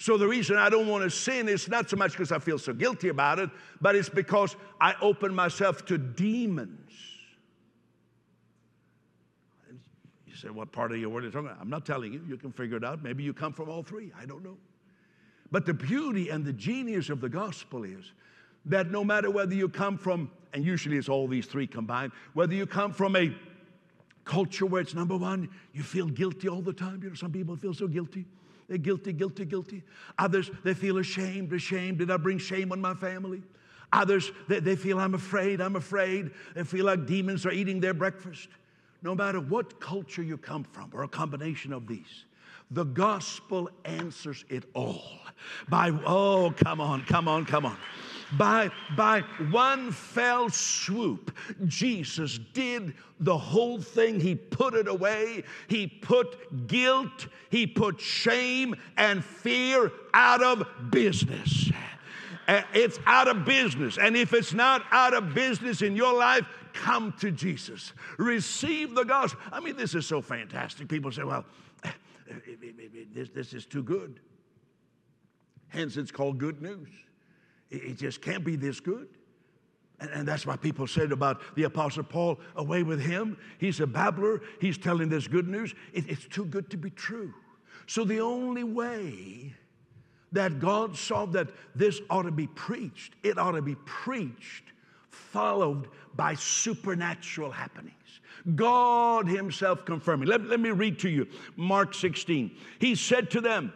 So 0.00 0.16
the 0.16 0.26
reason 0.26 0.56
I 0.56 0.70
don't 0.70 0.88
want 0.88 1.04
to 1.04 1.10
sin 1.10 1.46
is 1.46 1.68
not 1.68 1.90
so 1.90 1.96
much 1.98 2.12
because 2.12 2.32
I 2.32 2.38
feel 2.38 2.58
so 2.58 2.72
guilty 2.72 3.10
about 3.10 3.38
it, 3.38 3.50
but 3.82 3.94
it's 3.94 4.08
because 4.08 4.56
I 4.80 4.94
open 5.02 5.34
myself 5.34 5.84
to 5.86 5.98
demons. 5.98 6.90
You 10.26 10.34
say, 10.34 10.48
what 10.48 10.72
part 10.72 10.90
of 10.90 10.96
your 10.96 11.10
word 11.10 11.24
are 11.24 11.26
you 11.26 11.32
talking 11.32 11.48
about? 11.48 11.60
I'm 11.60 11.68
not 11.68 11.84
telling 11.84 12.14
you. 12.14 12.24
You 12.26 12.38
can 12.38 12.50
figure 12.50 12.78
it 12.78 12.84
out. 12.84 13.02
Maybe 13.02 13.22
you 13.22 13.34
come 13.34 13.52
from 13.52 13.68
all 13.68 13.82
three. 13.82 14.10
I 14.18 14.24
don't 14.24 14.42
know. 14.42 14.56
But 15.52 15.66
the 15.66 15.74
beauty 15.74 16.30
and 16.30 16.46
the 16.46 16.54
genius 16.54 17.10
of 17.10 17.20
the 17.20 17.28
gospel 17.28 17.84
is 17.84 18.12
that 18.64 18.90
no 18.90 19.04
matter 19.04 19.30
whether 19.30 19.54
you 19.54 19.68
come 19.68 19.98
from, 19.98 20.30
and 20.54 20.64
usually 20.64 20.96
it's 20.96 21.10
all 21.10 21.28
these 21.28 21.44
three 21.44 21.66
combined, 21.66 22.12
whether 22.32 22.54
you 22.54 22.64
come 22.64 22.94
from 22.94 23.16
a 23.16 23.34
culture 24.24 24.64
where 24.64 24.80
it's 24.80 24.94
number 24.94 25.18
one, 25.18 25.50
you 25.74 25.82
feel 25.82 26.06
guilty 26.06 26.48
all 26.48 26.62
the 26.62 26.72
time. 26.72 27.02
You 27.02 27.10
know, 27.10 27.14
some 27.14 27.32
people 27.32 27.54
feel 27.54 27.74
so 27.74 27.86
guilty. 27.86 28.24
They're 28.70 28.78
guilty, 28.78 29.12
guilty, 29.12 29.44
guilty. 29.44 29.82
Others, 30.16 30.52
they 30.62 30.74
feel 30.74 30.98
ashamed, 30.98 31.52
ashamed. 31.52 31.98
Did 31.98 32.08
I 32.08 32.16
bring 32.16 32.38
shame 32.38 32.70
on 32.70 32.80
my 32.80 32.94
family? 32.94 33.42
Others, 33.92 34.30
they, 34.46 34.60
they 34.60 34.76
feel, 34.76 35.00
I'm 35.00 35.14
afraid, 35.14 35.60
I'm 35.60 35.74
afraid. 35.74 36.30
They 36.54 36.62
feel 36.62 36.86
like 36.86 37.04
demons 37.04 37.44
are 37.44 37.50
eating 37.50 37.80
their 37.80 37.94
breakfast. 37.94 38.48
No 39.02 39.12
matter 39.12 39.40
what 39.40 39.80
culture 39.80 40.22
you 40.22 40.38
come 40.38 40.62
from, 40.62 40.88
or 40.94 41.02
a 41.02 41.08
combination 41.08 41.72
of 41.72 41.88
these, 41.88 42.26
the 42.70 42.84
gospel 42.84 43.68
answers 43.84 44.44
it 44.48 44.62
all. 44.72 45.18
By, 45.68 45.90
oh, 46.06 46.54
come 46.56 46.80
on, 46.80 47.04
come 47.06 47.26
on, 47.26 47.46
come 47.46 47.66
on. 47.66 47.76
By, 48.38 48.70
by 48.96 49.20
one 49.50 49.90
fell 49.90 50.48
swoop, 50.50 51.36
Jesus 51.66 52.38
did 52.52 52.94
the 53.18 53.36
whole 53.36 53.80
thing. 53.80 54.20
He 54.20 54.34
put 54.34 54.74
it 54.74 54.88
away. 54.88 55.44
He 55.68 55.86
put 55.86 56.66
guilt, 56.66 57.26
he 57.50 57.66
put 57.66 58.00
shame 58.00 58.76
and 58.96 59.24
fear 59.24 59.90
out 60.14 60.42
of 60.42 60.66
business. 60.90 61.70
Uh, 62.46 62.62
it's 62.74 62.98
out 63.06 63.28
of 63.28 63.44
business. 63.44 63.98
And 63.98 64.16
if 64.16 64.32
it's 64.32 64.52
not 64.52 64.82
out 64.90 65.14
of 65.14 65.34
business 65.34 65.82
in 65.82 65.94
your 65.94 66.16
life, 66.16 66.46
come 66.72 67.14
to 67.20 67.30
Jesus. 67.30 67.92
Receive 68.18 68.94
the 68.94 69.04
gospel. 69.04 69.40
I 69.52 69.60
mean, 69.60 69.76
this 69.76 69.94
is 69.94 70.06
so 70.06 70.20
fantastic. 70.20 70.88
People 70.88 71.12
say, 71.12 71.22
well, 71.22 71.44
uh, 71.84 71.88
uh, 71.88 72.32
uh, 72.32 72.34
this, 73.14 73.28
this 73.30 73.54
is 73.54 73.66
too 73.66 73.82
good. 73.82 74.20
Hence, 75.68 75.96
it's 75.96 76.10
called 76.10 76.38
good 76.38 76.60
news. 76.60 76.88
It 77.70 77.98
just 77.98 78.20
can't 78.20 78.44
be 78.44 78.56
this 78.56 78.80
good. 78.80 79.08
And, 80.00 80.26
that's 80.26 80.46
why 80.46 80.56
people 80.56 80.86
said 80.86 81.12
about 81.12 81.42
the 81.56 81.64
Apostle 81.64 82.04
Paul, 82.04 82.40
away 82.56 82.82
with 82.82 83.00
him. 83.00 83.36
He's 83.58 83.80
a 83.80 83.86
babbler. 83.86 84.40
He's 84.58 84.78
telling 84.78 85.10
this 85.10 85.28
good 85.28 85.46
news. 85.46 85.74
it's 85.92 86.26
too 86.26 86.46
good 86.46 86.70
to 86.70 86.78
be 86.78 86.90
true. 86.90 87.34
So 87.86 88.04
the 88.04 88.20
only 88.20 88.64
way 88.64 89.54
that 90.32 90.58
God 90.58 90.96
saw 90.96 91.26
that 91.26 91.48
this 91.74 92.00
ought 92.08 92.22
to 92.22 92.30
be 92.30 92.46
preached. 92.46 93.14
It 93.22 93.38
ought 93.38 93.52
to 93.52 93.62
be 93.62 93.74
preached, 93.84 94.64
followed 95.10 95.88
by 96.14 96.34
supernatural 96.34 97.50
happenings. 97.50 97.94
God 98.54 99.28
Himself 99.28 99.84
confirming. 99.84 100.28
Let, 100.28 100.44
let 100.44 100.60
me 100.60 100.70
read 100.70 100.98
to 101.00 101.10
you 101.10 101.26
Mark 101.56 101.94
16. 101.94 102.50
He 102.78 102.94
said 102.94 103.30
to 103.32 103.40
them, 103.40 103.72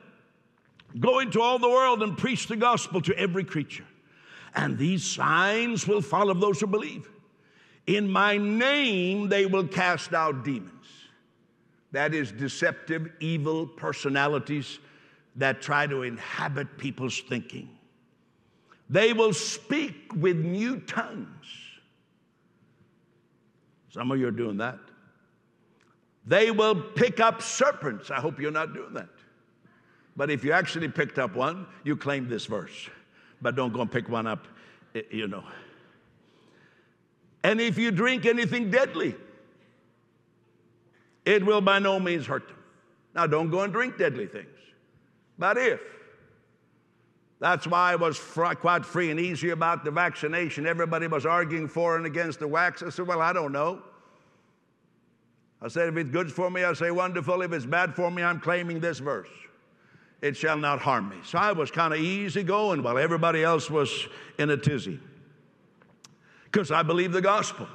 Go 0.99 1.19
into 1.19 1.41
all 1.41 1.59
the 1.59 1.69
world 1.69 2.03
and 2.03 2.17
preach 2.17 2.47
the 2.47 2.57
gospel 2.57 3.01
to 3.03 3.19
every 3.19 3.45
creature, 3.45 3.87
and 4.55 4.79
these 4.79 5.05
signs 5.05 5.89
will 5.89 6.01
follow 6.01 6.35
those 6.35 6.61
who 6.61 6.67
believe. 6.67 7.09
In 7.87 8.09
my 8.11 8.37
name 8.39 9.29
they 9.29 9.47
will 9.47 9.67
cast 9.67 10.15
out 10.15 10.45
demons. 10.45 10.71
That 11.93 12.15
is 12.15 12.33
deceptive, 12.33 13.11
evil 13.21 13.67
personalities 13.67 14.79
that 15.37 15.61
try 15.61 15.87
to 15.87 16.03
inhabit 16.03 16.79
people's 16.79 17.21
thinking. 17.21 17.69
They 18.89 19.13
will 19.13 19.33
speak 19.33 20.13
with 20.15 20.37
new 20.37 20.81
tongues. 20.81 21.47
Some 23.91 24.11
of 24.11 24.19
you 24.19 24.29
are 24.29 24.33
doing 24.33 24.59
that. 24.59 24.79
They 26.27 26.51
will 26.51 26.75
pick 26.75 27.21
up 27.21 27.43
serpents. 27.43 28.11
I 28.11 28.17
hope 28.21 28.41
you're 28.41 28.51
not 28.51 28.75
doing 28.75 28.95
that. 28.95 29.09
But 30.17 30.31
if 30.31 30.45
you 30.45 30.53
actually 30.53 30.89
picked 30.89 31.19
up 31.19 31.35
one, 31.35 31.67
you 31.83 31.97
claim 31.97 32.29
this 32.29 32.47
verse. 32.47 32.89
But 33.43 33.57
don't 33.57 33.73
go 33.73 33.81
and 33.81 33.91
pick 33.91 34.09
one 34.09 34.27
up, 34.27 34.47
eh, 34.95 35.03
you 35.11 35.27
know. 35.27 35.45
And 37.43 37.61
if 37.61 37.77
you 37.77 37.91
drink 37.91 38.25
anything 38.25 38.71
deadly, 38.71 39.15
it 41.25 41.45
will 41.45 41.61
by 41.61 41.79
no 41.79 41.99
means 41.99 42.27
hurt 42.27 42.47
them. 42.49 42.57
Now, 43.15 43.27
don't 43.27 43.51
go 43.51 43.61
and 43.61 43.73
drink 43.73 43.99
deadly 43.99 44.27
things. 44.27 44.49
But 45.39 45.59
if, 45.59 45.81
that's 47.41 47.67
why 47.67 47.93
I 47.93 47.97
was 47.97 48.19
quite 48.19 48.87
free 48.87 49.11
and 49.11 49.21
easy 49.21 49.51
about 49.51 49.85
the 49.85 49.91
vaccination. 49.91 50.67
Everybody 50.67 51.07
was 51.07 51.27
arguing 51.27 51.69
for 51.69 51.97
and 51.97 52.07
against 52.07 52.39
the 52.39 52.49
wax. 52.49 52.83
I 52.83 52.89
said, 52.89 53.07
Well, 53.07 53.21
I 53.21 53.33
don't 53.33 53.53
know. 53.53 53.83
I 55.61 55.69
said, 55.69 55.89
If 55.89 55.97
it's 55.97 56.11
good 56.11 56.33
for 56.33 56.51
me, 56.51 56.65
I 56.65 56.73
say, 56.73 56.91
Wonderful. 56.91 57.43
If 57.43 57.53
it's 57.53 57.67
bad 57.67 57.95
for 57.95 58.11
me, 58.11 58.23
I'm 58.23 58.41
claiming 58.41 58.81
this 58.81 58.99
verse. 58.99 59.29
It 60.25 60.39
shall 60.39 60.57
not 60.57 60.79
harm 60.79 61.11
me. 61.11 61.17
So 61.23 61.37
I 61.37 61.53
was 61.53 61.71
kind 61.71 61.93
of 61.93 62.01
easy 62.01 62.43
going 62.43 62.83
while 62.83 62.97
everybody 62.97 63.45
else 63.45 63.69
was 63.69 64.09
in 64.39 64.49
a 64.49 64.57
tizzy. 64.57 64.99
Because 66.45 66.71
I 66.71 66.83
believe 66.83 67.13
the 67.13 67.21
gospel. 67.21 67.69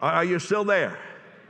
Are 0.00 0.24
you 0.24 0.38
still 0.38 0.64
there? 0.64 0.98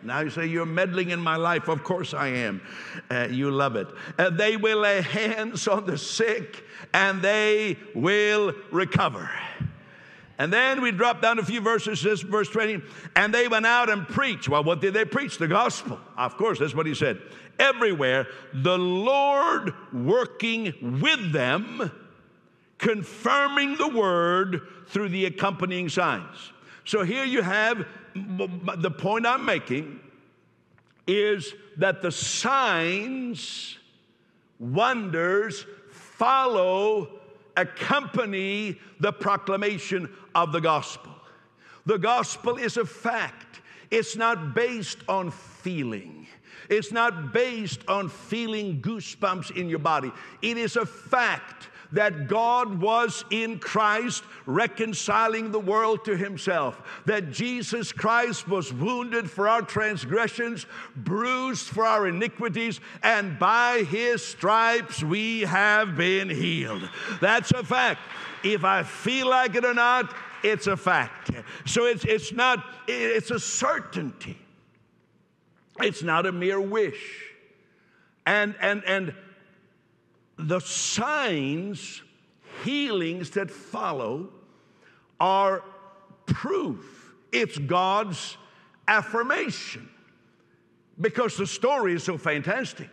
Now 0.02 0.18
you 0.18 0.30
say, 0.30 0.47
You're 0.47 0.66
meddling 0.66 1.11
in 1.11 1.21
my 1.21 1.37
life. 1.37 1.68
Of 1.68 1.85
course 1.85 2.14
I 2.14 2.26
am. 2.30 2.62
Uh, 3.09 3.28
you 3.30 3.52
love 3.52 3.76
it. 3.76 3.87
Uh, 4.18 4.30
they 4.30 4.56
will 4.56 4.78
lay 4.78 5.02
hands 5.02 5.68
on 5.68 5.87
the 5.87 5.97
sick 5.97 6.64
and 6.92 7.23
they 7.23 7.78
will 7.94 8.54
recover. 8.73 9.30
And 10.42 10.52
then 10.52 10.82
we 10.82 10.90
drop 10.90 11.22
down 11.22 11.38
a 11.38 11.44
few 11.44 11.61
verses, 11.61 12.02
this 12.02 12.20
verse 12.20 12.49
20, 12.49 12.82
and 13.14 13.32
they 13.32 13.46
went 13.46 13.64
out 13.64 13.88
and 13.88 14.08
preached. 14.08 14.49
Well, 14.49 14.64
what 14.64 14.80
did 14.80 14.92
they 14.92 15.04
preach? 15.04 15.38
The 15.38 15.46
gospel. 15.46 16.00
Of 16.18 16.37
course, 16.37 16.58
that's 16.58 16.75
what 16.75 16.84
he 16.84 16.96
said. 16.96 17.22
Everywhere, 17.61 18.26
the 18.52 18.76
Lord 18.76 19.72
working 19.92 20.99
with 21.00 21.30
them, 21.30 21.92
confirming 22.78 23.76
the 23.76 23.87
word 23.87 24.62
through 24.88 25.11
the 25.11 25.26
accompanying 25.26 25.88
signs. 25.88 26.37
So 26.84 27.04
here 27.04 27.25
you 27.25 27.42
have 27.42 27.87
the 28.16 28.90
point 28.90 29.26
I'm 29.26 29.44
making 29.44 30.00
is 31.06 31.54
that 31.76 32.02
the 32.02 32.11
signs, 32.11 33.78
wonders 34.58 35.64
follow, 35.92 37.20
accompany 37.56 38.78
the 39.00 39.12
proclamation 39.12 40.09
of 40.35 40.52
the 40.52 40.61
gospel. 40.61 41.12
The 41.87 41.99
gospel 41.99 42.56
is 42.56 42.76
a 42.76 42.85
fact, 42.85 43.61
it's 43.90 44.16
not 44.16 44.54
based 44.54 44.99
on 45.09 45.30
feeling. 45.30 46.26
It's 46.68 46.92
not 46.92 47.32
based 47.32 47.80
on 47.88 48.09
feeling 48.09 48.80
goosebumps 48.80 49.56
in 49.56 49.68
your 49.68 49.80
body. 49.80 50.12
It 50.40 50.56
is 50.56 50.76
a 50.76 50.87
fact 50.87 51.68
that 51.92 52.26
God 52.26 52.80
was 52.80 53.25
in 53.30 53.58
Christ 53.58 54.25
reconciling 54.46 55.52
the 55.52 55.61
world 55.61 56.04
to 56.06 56.16
himself, 56.16 56.82
that 57.06 57.30
Jesus 57.30 57.92
Christ 57.92 58.49
was 58.49 58.72
wounded 58.72 59.30
for 59.30 59.49
our 59.49 59.62
transgressions, 59.62 60.66
bruised 60.96 61.66
for 61.66 61.84
our 61.84 62.08
iniquities, 62.08 62.80
and 63.02 63.38
by 63.38 63.84
his 63.88 64.25
stripes 64.25 65.02
we 65.02 65.42
have 65.42 65.96
been 65.96 66.28
healed. 66.28 66.88
That's 67.20 67.50
a 67.52 67.62
fact. 67.62 68.00
If 68.42 68.64
I 68.64 68.82
feel 68.82 69.28
like 69.28 69.54
it 69.54 69.64
or 69.64 69.75
not, 69.75 70.14
it's 70.42 70.66
a 70.66 70.76
fact. 70.76 71.30
So 71.66 71.84
it's, 71.84 72.04
it's 72.04 72.32
not, 72.32 72.64
it's 72.88 73.30
a 73.30 73.38
certainty. 73.38 74.38
It's 75.80 76.02
not 76.02 76.26
a 76.26 76.32
mere 76.32 76.61
wish. 76.61 77.28
And, 78.26 78.54
and, 78.61 78.82
and 78.84 79.14
the 80.36 80.60
signs, 80.60 82.02
healings 82.64 83.30
that 83.30 83.50
follow 83.50 84.28
are 85.20 85.62
proof. 86.26 87.14
It's 87.32 87.58
God's 87.58 88.36
affirmation 88.88 89.88
because 91.00 91.36
the 91.36 91.46
story 91.46 91.94
is 91.94 92.04
so 92.04 92.18
fantastic. 92.18 92.90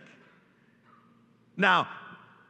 Now, 1.56 1.88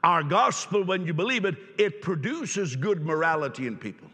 our 0.03 0.23
gospel, 0.23 0.85
when 0.85 1.07
you 1.07 1.13
believe 1.13 1.45
it, 1.45 1.57
it 1.79 2.01
produces 2.01 2.77
good 2.77 3.05
morality 3.05 3.67
in 3.67 3.77
people. 3.77 4.09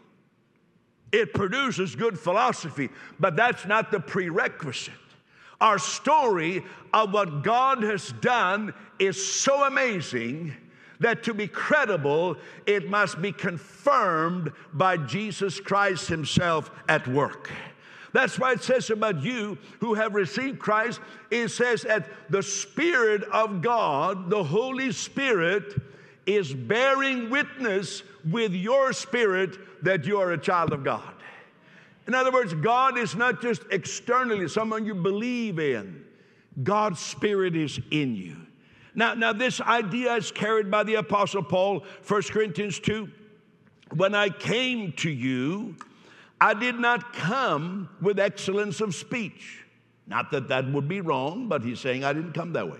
It 1.11 1.33
produces 1.33 1.95
good 1.95 2.19
philosophy, 2.19 2.89
but 3.19 3.35
that's 3.35 3.65
not 3.65 3.91
the 3.91 3.99
prerequisite. 3.99 4.93
Our 5.61 5.79
story 5.79 6.63
of 6.93 7.13
what 7.13 7.43
God 7.43 7.81
has 7.83 8.11
done 8.21 8.73
is 8.99 9.23
so 9.25 9.63
amazing 9.63 10.53
that 10.99 11.23
to 11.23 11.33
be 11.33 11.47
credible, 11.47 12.37
it 12.65 12.89
must 12.89 13.21
be 13.21 13.31
confirmed 13.31 14.51
by 14.73 14.97
Jesus 14.97 15.59
Christ 15.59 16.07
Himself 16.07 16.71
at 16.89 17.07
work. 17.07 17.51
That's 18.13 18.39
why 18.39 18.53
it 18.53 18.63
says 18.63 18.89
about 18.89 19.21
you 19.21 19.57
who 19.79 19.93
have 19.93 20.15
received 20.15 20.59
Christ, 20.59 20.99
it 21.29 21.49
says 21.49 21.83
that 21.83 22.09
the 22.29 22.41
Spirit 22.41 23.23
of 23.25 23.61
God, 23.61 24.29
the 24.29 24.43
Holy 24.43 24.91
Spirit, 24.91 25.75
is 26.25 26.53
bearing 26.53 27.29
witness 27.29 28.03
with 28.29 28.53
your 28.53 28.91
spirit 28.91 29.83
that 29.83 30.05
you 30.05 30.19
are 30.19 30.31
a 30.31 30.37
child 30.37 30.73
of 30.73 30.83
God. 30.83 31.13
In 32.07 32.15
other 32.15 32.31
words, 32.31 32.53
God 32.53 32.97
is 32.97 33.15
not 33.15 33.41
just 33.41 33.61
externally 33.71 34.47
someone 34.47 34.85
you 34.85 34.95
believe 34.95 35.59
in, 35.59 36.03
God's 36.63 36.99
Spirit 36.99 37.55
is 37.55 37.79
in 37.91 38.15
you. 38.15 38.46
Now, 38.97 39.13
now 39.13 39.31
this 39.31 39.61
idea 39.61 40.15
is 40.15 40.31
carried 40.31 40.71
by 40.71 40.83
the 40.83 40.95
Apostle 40.95 41.43
Paul, 41.43 41.85
1 42.07 42.21
Corinthians 42.23 42.79
2. 42.79 43.07
When 43.93 44.15
I 44.15 44.29
came 44.29 44.91
to 44.93 45.09
you, 45.09 45.75
I 46.41 46.55
did 46.55 46.79
not 46.79 47.13
come 47.13 47.89
with 48.01 48.19
excellence 48.19 48.81
of 48.81 48.95
speech. 48.95 49.63
Not 50.07 50.31
that 50.31 50.47
that 50.47 50.67
would 50.71 50.87
be 50.87 51.01
wrong, 51.01 51.47
but 51.47 51.63
he's 51.63 51.79
saying 51.79 52.03
I 52.03 52.11
didn't 52.11 52.33
come 52.33 52.53
that 52.53 52.69
way. 52.69 52.79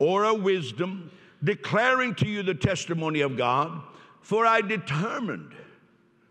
Or 0.00 0.24
a 0.24 0.34
wisdom, 0.34 1.10
declaring 1.44 2.16
to 2.16 2.26
you 2.26 2.42
the 2.42 2.54
testimony 2.54 3.20
of 3.20 3.36
God, 3.36 3.80
for 4.20 4.44
I 4.44 4.60
determined 4.60 5.54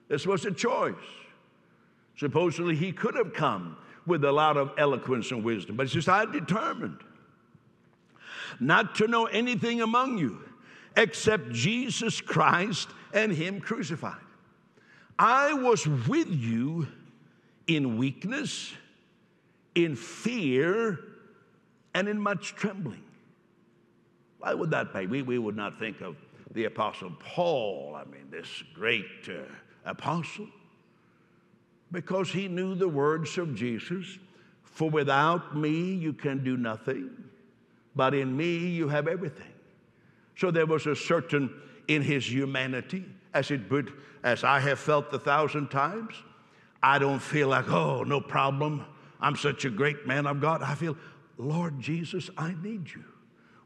This 0.10 0.28
was 0.28 0.46
a 0.46 0.52
choice. 0.52 0.96
Supposedly, 2.18 2.76
he 2.76 2.92
could 2.92 3.16
have 3.16 3.34
come 3.34 3.78
with 4.06 4.26
a 4.26 4.32
lot 4.32 4.58
of 4.58 4.72
eloquence 4.78 5.32
and 5.32 5.44
wisdom, 5.44 5.78
but 5.78 5.88
he 5.88 5.94
says, 5.94 6.08
I 6.08 6.26
determined 6.26 7.00
not 8.60 8.96
to 8.96 9.08
know 9.08 9.26
anything 9.26 9.82
among 9.82 10.18
you 10.18 10.40
except 10.96 11.52
Jesus 11.52 12.22
Christ 12.22 12.90
and 13.14 13.32
Him 13.32 13.60
crucified. 13.60 14.22
I 15.20 15.54
was 15.54 15.88
with 15.88 16.30
you 16.30 16.88
in 17.68 17.98
weakness, 17.98 18.74
in 19.76 19.96
fear, 19.96 21.00
and 21.94 22.08
in 22.08 22.20
much 22.20 22.56
trembling. 22.56 23.04
Why 24.40 24.54
would 24.54 24.72
that 24.72 24.94
be? 24.94 25.08
We, 25.08 25.22
we 25.24 25.38
would 25.38 25.56
not 25.56 25.80
think 25.80 26.02
of 26.02 26.16
the 26.54 26.66
Apostle 26.66 27.12
Paul, 27.20 27.96
I 27.96 28.06
mean, 28.10 28.30
this 28.32 28.64
great 28.74 29.06
uh, 29.28 29.42
apostle, 29.86 30.48
because 31.92 32.32
he 32.32 32.48
knew 32.48 32.76
the 32.76 32.88
words 32.88 33.38
of 33.38 33.56
Jesus 33.56 34.18
For 34.78 34.92
without 34.92 35.58
me 35.58 35.96
you 35.96 36.14
can 36.14 36.44
do 36.44 36.56
nothing, 36.56 37.10
but 37.98 38.14
in 38.14 38.38
me 38.38 38.56
you 38.56 38.88
have 38.88 39.08
everything. 39.08 39.52
So 40.38 40.52
there 40.52 40.68
was 40.68 40.86
a 40.86 40.96
certain 40.96 41.54
in 41.88 42.02
his 42.02 42.32
humanity, 42.32 43.04
as 43.34 43.52
it 43.52 43.70
would, 43.72 43.92
as 44.24 44.44
I 44.44 44.60
have 44.60 44.80
felt 44.80 45.12
a 45.14 45.20
thousand 45.20 45.70
times. 45.70 46.14
I 46.82 47.00
don't 47.00 47.20
feel 47.20 47.48
like, 47.48 47.70
oh, 47.70 48.04
no 48.04 48.22
problem. 48.22 48.86
I'm 49.20 49.36
such 49.36 49.66
a 49.66 49.70
great 49.70 50.06
man 50.06 50.28
of 50.28 50.40
God. 50.40 50.62
I 50.62 50.76
feel, 50.76 50.96
Lord 51.38 51.80
Jesus, 51.80 52.30
I 52.38 52.56
need 52.62 52.88
you. 52.94 53.04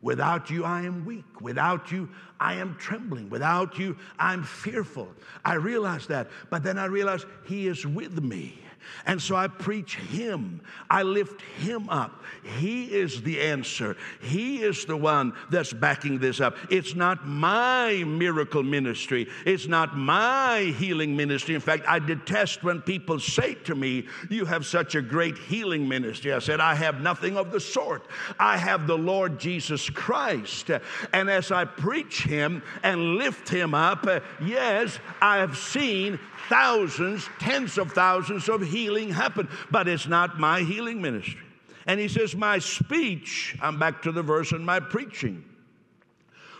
Without 0.02 0.50
you, 0.50 0.64
I 0.64 0.82
am 0.82 1.06
weak. 1.06 1.42
Without 1.42 1.92
you, 1.92 2.10
I 2.40 2.56
am 2.56 2.76
trembling. 2.76 3.30
Without 3.30 3.78
you, 3.78 3.98
I'm 4.18 4.44
fearful. 4.44 5.10
I 5.46 5.56
realize 5.56 6.08
that. 6.08 6.30
But 6.50 6.64
then 6.64 6.80
I 6.80 6.86
realize 6.86 7.26
He 7.46 7.68
is 7.68 7.86
with 7.86 8.24
me. 8.24 8.60
And 9.06 9.22
so 9.22 9.36
I 9.36 9.48
preach 9.48 9.96
Him. 9.96 10.62
I 10.90 11.04
lift 11.04 11.42
Him 11.42 11.90
up. 11.90 12.24
He 12.44 12.86
is 12.86 13.22
the 13.22 13.42
answer. 13.42 13.96
He 14.22 14.62
is 14.62 14.86
the 14.86 14.98
one 14.98 15.34
that's 15.50 15.74
backing 15.74 16.20
this 16.20 16.42
up. 16.42 16.58
It's 16.70 16.96
not 16.96 17.28
my 17.28 18.04
miracle 18.06 18.64
ministry, 18.64 19.28
it's 19.46 19.68
not 19.68 19.98
my 19.98 20.74
healing 20.78 21.16
ministry. 21.16 21.56
In 21.56 21.62
fact, 21.62 21.86
I 21.88 22.00
detest 22.00 22.64
when 22.64 22.82
people 22.82 23.20
say 23.20 23.56
to 23.56 23.76
me, 23.76 24.08
You 24.30 24.46
have 24.46 24.66
such 24.66 24.96
a 24.96 25.02
great 25.02 25.38
healing 25.38 25.88
ministry. 25.88 26.34
I 26.34 26.40
said, 26.40 26.60
I 26.60 26.76
have 26.76 27.02
nothing 27.02 27.38
of 27.38 27.52
the 27.52 27.60
sort. 27.60 28.06
I 28.40 28.58
have 28.58 28.88
the 28.88 28.98
Lord 28.98 29.40
Jesus 29.40 29.90
Christ. 29.90 30.72
And 31.14 31.30
as 31.30 31.52
I 31.52 31.66
preach 31.66 32.24
Him 32.24 32.64
and 32.84 33.16
lift 33.16 33.50
Him 33.50 33.74
up, 33.74 34.08
yes, 34.42 35.00
I 35.22 35.38
have 35.38 35.58
seen 35.58 36.20
thousands, 36.50 37.30
tens 37.40 37.78
of 37.78 37.92
thousands 37.92 38.50
of 38.50 38.62
healing 38.72 39.12
happen, 39.12 39.48
but 39.70 39.88
it's 39.88 40.08
not 40.08 40.40
my 40.40 40.62
healing 40.62 41.02
ministry. 41.02 41.42
And 41.86 42.00
he 42.00 42.08
says, 42.08 42.36
My 42.36 42.60
speech, 42.60 43.58
I'm 43.62 43.78
back 43.78 44.02
to 44.04 44.12
the 44.12 44.24
verse, 44.24 44.52
and 44.52 44.66
my 44.66 44.80
preaching 44.80 45.44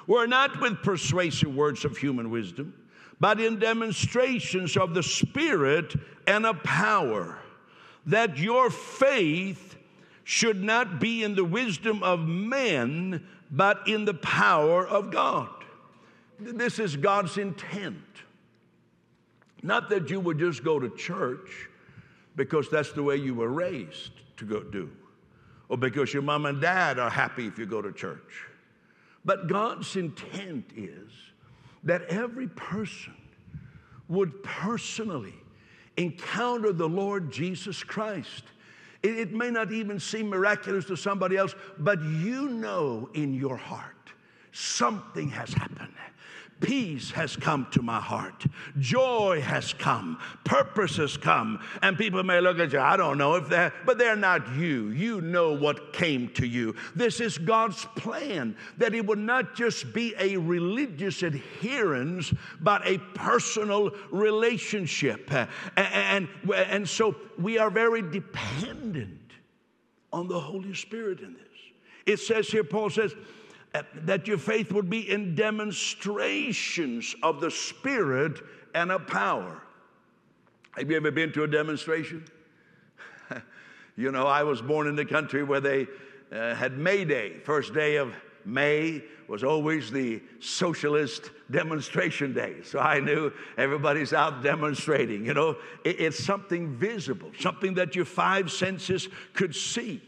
were 0.08 0.28
not 0.28 0.60
with 0.60 0.82
persuasive 0.82 1.54
words 1.56 1.86
of 1.86 1.98
human 1.98 2.30
wisdom, 2.30 2.74
but 3.20 3.40
in 3.40 3.60
demonstrations 3.60 4.76
of 4.76 4.94
the 4.94 5.04
Spirit 5.04 5.96
and 6.28 6.46
of 6.46 6.64
power, 6.64 7.38
that 8.06 8.38
your 8.38 8.70
faith 8.70 9.76
should 10.24 10.64
not 10.64 11.00
be 11.00 11.24
in 11.24 11.36
the 11.36 11.46
wisdom 11.46 12.02
of 12.04 12.20
men, 12.22 13.26
but 13.52 13.88
in 13.88 14.06
the 14.06 14.14
power 14.14 14.88
of 14.88 15.12
God. 15.12 15.50
This 16.40 16.80
is 16.80 16.96
God's 16.96 17.38
intent. 17.38 17.98
Not 19.62 19.90
that 19.90 20.10
you 20.10 20.20
would 20.20 20.40
just 20.40 20.64
go 20.64 20.80
to 20.80 20.90
church 20.90 21.70
because 22.36 22.70
that's 22.70 22.92
the 22.92 23.04
way 23.04 23.16
you 23.16 23.34
were 23.34 23.50
raised 23.50 24.12
to 24.38 24.46
go 24.46 24.62
do, 24.64 24.90
or 25.70 25.78
because 25.78 26.14
your 26.14 26.24
mom 26.24 26.46
and 26.46 26.62
dad 26.62 27.00
are 27.00 27.10
happy 27.10 27.48
if 27.48 27.58
you 27.58 27.66
go 27.66 27.82
to 27.82 27.92
church. 27.92 28.46
But 29.24 29.48
God's 29.48 29.96
intent 29.96 30.66
is 30.76 31.12
that 31.84 32.04
every 32.04 32.48
person 32.48 33.14
would 34.08 34.44
personally 34.44 35.36
encounter 35.98 36.74
the 36.74 36.88
Lord 36.88 37.32
Jesus 37.32 37.84
Christ. 37.84 38.44
It, 39.04 39.18
it, 39.18 39.34
may 39.34 39.50
not 39.50 39.72
even 39.72 40.00
seem 40.00 40.30
miraculous 40.30 40.86
to 40.86 40.96
somebody 40.96 41.38
else, 41.38 41.56
but 41.80 42.02
you 42.02 42.50
know 42.50 43.10
in 43.14 43.34
your 43.34 43.58
heart 43.58 43.96
something 44.52 45.30
has 45.30 45.54
happened. 45.54 45.94
Peace 46.62 47.12
has 47.12 47.36
come 47.36 47.68
to 47.72 47.82
my 47.82 48.00
heart. 48.00 48.46
Joy 48.80 49.42
has 49.42 49.74
come. 49.74 50.20
Purpose 50.44 50.98
has 50.98 51.18
come. 51.18 51.60
And 51.82 51.98
people 51.98 52.24
may 52.24 52.40
look 52.40 52.60
at 52.60 52.72
you, 52.72 52.80
I 52.80 52.96
don't 52.98 53.18
know 53.18 53.36
if 53.36 53.50
they're, 53.50 53.74
but 53.86 53.98
they're 53.98 54.16
not 54.16 54.56
you. 54.56 54.90
You 54.90 55.22
know 55.22 55.54
what 55.54 55.92
came 55.92 56.30
to 56.36 56.46
you. 56.46 56.76
This 56.96 57.20
is 57.20 57.38
God's 57.38 57.86
plan 57.96 58.56
that 58.78 58.94
it 58.94 59.06
would 59.06 59.20
not 59.20 59.56
just 59.56 59.92
be 59.92 60.14
a 60.20 60.38
religious 60.38 61.24
adherence, 61.24 62.32
but 62.62 62.88
a 62.88 63.00
personal 63.16 63.92
relationship. 64.12 65.32
And, 65.32 65.50
and, 65.76 66.28
and 66.54 66.88
so 66.88 67.16
we 67.40 67.58
are 67.58 67.72
very 67.72 68.04
dependent 68.04 69.20
on 70.14 70.28
the 70.28 70.40
Holy 70.40 70.76
Spirit 70.76 71.22
in 71.22 71.34
this. 71.34 71.42
It 72.06 72.18
says 72.18 72.48
here, 72.48 72.64
Paul 72.64 72.90
says, 72.90 73.14
that 73.74 74.28
your 74.28 74.38
faith 74.38 74.72
would 74.72 74.90
be 74.90 75.10
in 75.10 75.36
demonstrations 75.36 77.16
of 77.24 77.40
the 77.40 77.52
Spirit 77.52 78.40
and 78.76 78.92
of 78.92 79.08
power. 79.08 79.62
Have 80.72 80.90
you 80.90 80.98
ever 80.98 81.12
been 81.12 81.32
to 81.34 81.44
a 81.44 81.48
demonstration? 81.48 82.26
you 83.98 84.12
know, 84.12 84.28
I 84.28 84.44
was 84.44 84.62
born 84.62 84.88
in 84.88 84.96
the 84.96 85.06
country 85.06 85.44
where 85.44 85.60
they 85.60 85.88
uh, 86.32 86.56
had 86.56 86.78
May 86.78 87.06
Day. 87.06 87.38
First 87.44 87.74
day 87.74 87.98
of 87.98 88.14
May 88.46 89.04
was 89.28 89.44
always 89.44 89.92
the 89.92 90.22
socialist 90.40 91.32
demonstration 91.50 92.34
day. 92.34 92.56
So 92.64 92.80
I 92.80 93.00
knew 93.00 93.32
everybody's 93.58 94.14
out 94.14 94.44
demonstrating. 94.44 95.26
You 95.26 95.34
know, 95.34 95.58
it, 95.86 96.00
it's 96.00 96.22
something 96.22 96.76
visible, 96.76 97.32
something 97.40 97.74
that 97.76 97.96
your 97.96 98.06
five 98.06 98.52
senses 98.52 99.08
could 99.34 99.56
see. 99.56 100.02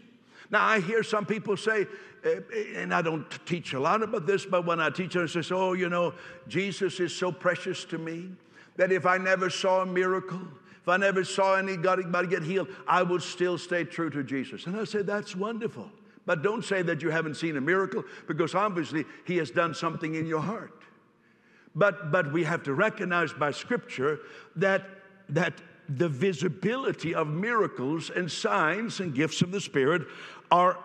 Now, 0.50 0.66
I 0.66 0.80
hear 0.80 1.04
some 1.04 1.26
people 1.26 1.58
say, 1.58 1.88
Eh, 2.24 2.40
and 2.76 2.94
I 2.94 3.02
don't 3.02 3.26
teach 3.46 3.74
a 3.74 3.80
lot 3.80 4.02
about 4.02 4.26
this, 4.26 4.46
but 4.46 4.66
when 4.66 4.80
I 4.80 4.90
teach, 4.90 5.16
I 5.16 5.26
say, 5.26 5.42
oh, 5.52 5.74
you 5.74 5.90
know, 5.90 6.14
Jesus 6.48 7.00
is 7.00 7.14
so 7.14 7.32
precious 7.32 7.84
to 7.86 7.98
me 7.98 8.30
that 8.78 8.92
if 8.92 9.06
I 9.06 9.18
never 9.18 9.50
saw 9.50 9.82
a 9.82 9.86
miracle, 9.86 10.42
if 10.82 10.88
I 10.88 10.98
never 10.98 11.24
saw 11.24 11.56
anybody 11.56 12.04
get 12.28 12.44
healed, 12.44 12.70
I 12.88 13.04
would 13.04 13.22
still 13.22 13.58
stay 13.58 13.84
true 13.84 14.10
to 14.12 14.24
Jesus. 14.24 14.68
And 14.68 14.78
I 14.78 14.86
say, 14.86 15.02
that's 15.02 15.36
wonderful. 15.36 15.90
But 16.26 16.42
don't 16.42 16.64
say 16.64 16.82
that 16.84 17.02
you 17.02 17.10
haven't 17.10 17.36
seen 17.36 17.58
a 17.58 17.62
miracle 17.62 18.04
because 18.28 18.56
obviously 18.56 19.06
he 19.26 19.38
has 19.38 19.52
done 19.52 19.74
something 19.74 20.16
in 20.16 20.26
your 20.26 20.42
heart. 20.42 20.84
But, 21.76 22.12
but 22.12 22.32
we 22.32 22.44
have 22.46 22.64
to 22.64 22.74
recognize 22.74 23.34
by 23.34 23.52
scripture 23.52 24.20
that, 24.56 24.84
that 25.30 25.54
the 25.90 26.08
visibility 26.08 27.14
of 27.14 27.28
miracles 27.28 28.10
and 28.10 28.32
signs 28.32 29.00
and 29.00 29.14
gifts 29.14 29.42
of 29.42 29.52
the 29.52 29.60
Spirit 29.60 30.04
are 30.54 30.78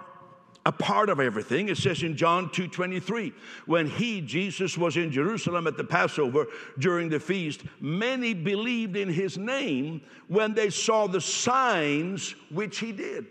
a 0.65 0.73
part 0.73 1.11
of 1.11 1.21
everything. 1.21 1.69
It 1.69 1.77
says 1.77 2.03
in 2.03 2.17
John 2.17 2.49
2:23, 2.49 3.35
when 3.67 3.87
he 3.87 4.23
Jesus 4.23 4.79
was 4.79 4.97
in 4.97 5.13
Jerusalem 5.13 5.67
at 5.67 5.77
the 5.77 5.85
Passover 5.85 6.47
during 6.79 7.11
the 7.11 7.21
feast, 7.21 7.63
many 7.79 8.33
believed 8.33 8.97
in 8.97 9.11
his 9.11 9.37
name 9.37 10.01
when 10.27 10.55
they 10.55 10.71
saw 10.71 11.07
the 11.07 11.21
signs 11.21 12.35
which 12.51 12.79
he 12.79 12.93
did. 12.93 13.27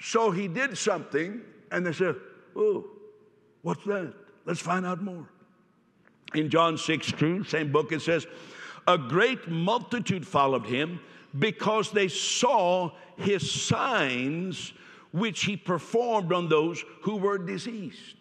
So 0.00 0.30
he 0.30 0.48
did 0.48 0.78
something 0.78 1.42
and 1.70 1.84
they 1.84 1.92
said, 1.92 2.16
"Oh, 2.54 2.86
what's 3.60 3.84
that? 3.84 4.14
Let's 4.46 4.60
find 4.60 4.86
out 4.86 5.02
more." 5.02 5.28
In 6.34 6.48
John 6.48 6.78
6 6.78 7.12
2, 7.12 7.44
same 7.44 7.70
book, 7.72 7.92
it 7.92 8.00
says, 8.00 8.26
A 8.86 8.96
great 8.96 9.48
multitude 9.48 10.26
followed 10.26 10.64
him 10.64 11.00
because 11.38 11.90
they 11.90 12.08
saw 12.08 12.90
his 13.16 13.50
signs 13.50 14.72
which 15.12 15.44
he 15.44 15.56
performed 15.56 16.32
on 16.32 16.48
those 16.48 16.84
who 17.02 17.16
were 17.16 17.38
diseased. 17.38 18.16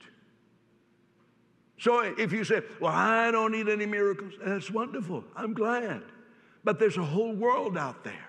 So 1.78 2.00
if 2.00 2.32
you 2.32 2.44
say, 2.44 2.62
Well, 2.80 2.94
I 2.94 3.32
don't 3.32 3.52
need 3.52 3.70
any 3.70 3.86
miracles, 3.86 4.34
that's 4.44 4.72
wonderful. 4.72 5.24
I'm 5.36 5.54
glad. 5.54 6.04
But 6.64 6.80
there's 6.80 6.98
a 6.98 7.04
whole 7.04 7.34
world 7.34 7.78
out 7.78 8.04
there. 8.04 8.28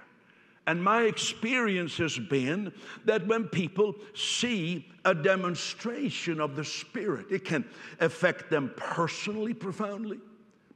And 0.66 0.82
my 0.82 1.02
experience 1.02 1.96
has 1.98 2.18
been 2.18 2.72
that 3.04 3.24
when 3.26 3.44
people 3.44 3.94
see 4.14 4.86
a 5.04 5.14
demonstration 5.14 6.40
of 6.40 6.56
the 6.56 6.64
Spirit, 6.64 7.26
it 7.30 7.44
can 7.44 7.64
affect 8.00 8.50
them 8.50 8.72
personally, 8.76 9.54
profoundly. 9.54 10.18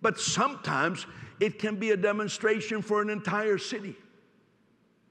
But 0.00 0.18
sometimes 0.18 1.06
it 1.40 1.58
can 1.58 1.76
be 1.76 1.90
a 1.90 1.96
demonstration 1.96 2.82
for 2.82 3.00
an 3.00 3.08
entire 3.08 3.58
city. 3.58 3.96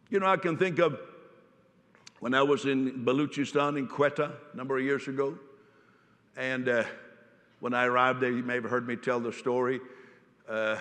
You 0.10 0.20
know, 0.20 0.28
I 0.28 0.38
can 0.38 0.58
think 0.58 0.80
of 0.80 1.00
when 2.20 2.34
I 2.34 2.44
was 2.44 2.65
in 2.65 3.04
Baluchistan 3.04 3.78
in 3.78 3.88
Quetta 3.88 4.32
a 4.54 4.58
number 4.58 4.78
of 4.78 4.84
years 4.84 5.08
ago. 5.08 5.38
And 6.38 6.70
uh, 6.70 6.84
when 7.60 7.74
I 7.74 7.86
arrived 7.86 8.22
there, 8.22 8.32
you 8.32 8.44
may 8.44 8.56
have 8.56 8.63
heard 8.63 8.88
me 8.88 8.96
tell 8.96 9.20
the 9.20 9.34
story. 9.34 9.80
Uh, 10.48 10.78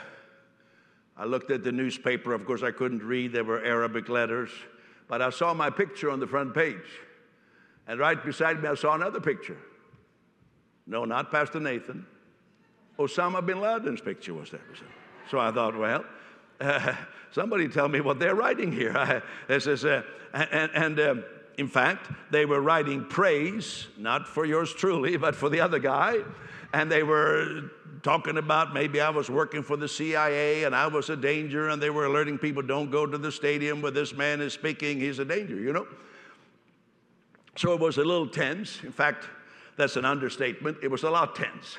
I 1.16 1.24
looked 1.24 1.50
at 1.50 1.64
the 1.64 1.72
newspaper. 1.72 2.34
Of 2.34 2.46
course, 2.46 2.62
I 2.62 2.70
couldn't 2.70 3.02
read, 3.02 3.32
there 3.32 3.44
were 3.44 3.64
Arabic 3.64 4.08
letters. 4.08 4.50
But 5.08 5.22
I 5.22 5.30
saw 5.30 5.54
my 5.54 5.70
picture 5.70 6.11
on 6.11 6.20
the 6.20 6.26
front 6.26 6.54
page. 6.54 6.76
And 7.87 7.98
right 7.98 8.22
beside 8.22 8.62
me, 8.62 8.68
I 8.68 8.74
saw 8.74 8.94
another 8.94 9.20
picture. 9.20 9.56
No, 10.87 11.04
not 11.06 11.32
Pastor 11.32 11.58
Nathan. 11.58 12.06
Osama 12.98 13.44
bin 13.44 13.61
Laden's 13.61 14.00
picture 14.00 14.34
was 14.34 14.50
there. 14.50 14.61
So 15.30 15.38
I 15.38 15.50
thought, 15.50 15.76
well, 15.76 16.04
uh, 16.60 16.94
somebody 17.32 17.68
tell 17.68 17.88
me 17.88 18.00
what 18.00 18.18
they're 18.18 18.34
writing 18.34 18.72
here. 18.72 19.22
this 19.48 19.66
is, 19.66 19.84
uh, 19.84 20.02
and, 20.32 20.70
and 20.74 21.00
um, 21.00 21.24
in 21.56 21.68
fact, 21.68 22.10
they 22.30 22.46
were 22.46 22.60
writing 22.60 23.04
praise, 23.04 23.88
not 23.96 24.26
for 24.26 24.44
yours 24.44 24.72
truly, 24.72 25.16
but 25.16 25.34
for 25.34 25.48
the 25.48 25.60
other 25.60 25.78
guy. 25.78 26.18
And 26.72 26.90
they 26.90 27.02
were 27.02 27.70
talking 28.02 28.38
about 28.38 28.72
maybe 28.72 29.00
I 29.00 29.10
was 29.10 29.28
working 29.28 29.62
for 29.62 29.76
the 29.76 29.88
CIA 29.88 30.64
and 30.64 30.74
I 30.74 30.86
was 30.86 31.10
a 31.10 31.16
danger, 31.16 31.68
and 31.68 31.82
they 31.82 31.90
were 31.90 32.06
alerting 32.06 32.38
people 32.38 32.62
don't 32.62 32.90
go 32.90 33.06
to 33.06 33.18
the 33.18 33.32
stadium 33.32 33.82
where 33.82 33.90
this 33.90 34.14
man 34.14 34.40
is 34.40 34.52
speaking, 34.52 35.00
he's 35.00 35.18
a 35.18 35.24
danger, 35.24 35.56
you 35.56 35.72
know? 35.72 35.86
So 37.56 37.72
it 37.72 37.80
was 37.80 37.98
a 37.98 38.04
little 38.04 38.28
tense. 38.28 38.84
In 38.84 38.92
fact, 38.92 39.26
that's 39.76 39.96
an 39.96 40.04
understatement. 40.04 40.78
It 40.82 40.90
was 40.90 41.02
a 41.02 41.10
lot 41.10 41.34
tense. 41.34 41.78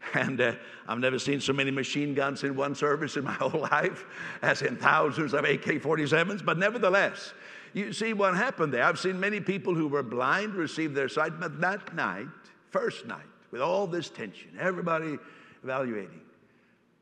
And 0.14 0.40
uh, 0.40 0.52
I've 0.86 0.98
never 0.98 1.18
seen 1.18 1.40
so 1.40 1.52
many 1.52 1.70
machine 1.70 2.14
guns 2.14 2.44
in 2.44 2.54
one 2.54 2.74
service 2.74 3.16
in 3.16 3.24
my 3.24 3.32
whole 3.40 3.60
life 3.60 4.04
as 4.40 4.62
in 4.62 4.76
thousands 4.76 5.34
of 5.34 5.44
AK 5.44 5.64
47s. 5.64 6.44
But 6.44 6.58
nevertheless, 6.58 7.32
you 7.74 7.92
see 7.92 8.12
what 8.12 8.36
happened 8.36 8.72
there. 8.72 8.84
I've 8.84 8.98
seen 8.98 9.18
many 9.18 9.40
people 9.40 9.74
who 9.74 9.88
were 9.88 10.02
blind 10.02 10.54
receive 10.54 10.94
their 10.94 11.08
sight, 11.08 11.38
but 11.40 11.60
that 11.60 11.94
night, 11.94 12.28
first 12.70 13.06
night, 13.06 13.26
with 13.50 13.60
all 13.60 13.86
this 13.86 14.08
tension, 14.08 14.50
everybody 14.58 15.18
evaluating, 15.62 16.20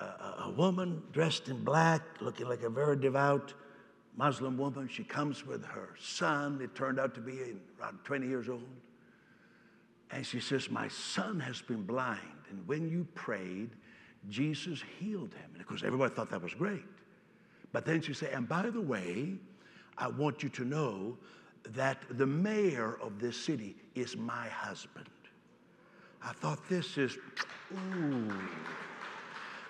a, 0.00 0.04
a 0.44 0.54
woman 0.57 1.02
dressed 1.12 1.48
in 1.48 1.62
black, 1.62 2.02
looking 2.20 2.48
like 2.48 2.62
a 2.62 2.70
very 2.70 2.96
devout 2.96 3.54
Muslim 4.16 4.57
woman, 4.57 4.88
she 4.88 5.04
comes 5.04 5.46
with 5.46 5.64
her 5.64 5.94
son. 6.00 6.61
It 6.62 6.74
turned 6.74 7.00
out 7.00 7.14
to 7.14 7.20
be 7.20 7.54
around 7.80 7.98
20 8.04 8.26
years 8.26 8.48
old. 8.48 8.62
And 10.11 10.24
she 10.24 10.40
says, 10.40 10.70
My 10.70 10.88
son 10.88 11.40
has 11.40 11.61
been 11.61 11.83
blind. 11.83 12.20
And 12.55 12.69
when 12.69 12.88
you 12.88 13.07
prayed, 13.14 13.71
Jesus 14.29 14.81
healed 14.99 15.35
him. 15.35 15.51
And 15.53 15.61
of 15.61 15.67
course, 15.67 15.83
everybody 15.85 16.14
thought 16.14 16.31
that 16.31 16.43
was 16.43 16.55
great. 16.55 16.85
But 17.73 17.85
then 17.85 18.01
she 18.01 18.14
said, 18.14 18.31
And 18.33 18.49
by 18.49 18.71
the 18.71 18.81
way, 18.81 19.35
I 19.99 20.09
want 20.09 20.43
you 20.43 20.49
to 20.51 20.64
know 20.64 21.17
that 21.71 21.99
the 22.11 22.27
mayor 22.27 22.99
of 23.03 23.19
this 23.19 23.37
city 23.37 23.75
is 23.95 24.17
my 24.17 24.49
husband. 24.49 25.09
I 26.23 26.33
thought, 26.33 26.61
this 26.69 26.97
is, 26.97 27.19
ooh. 27.73 28.33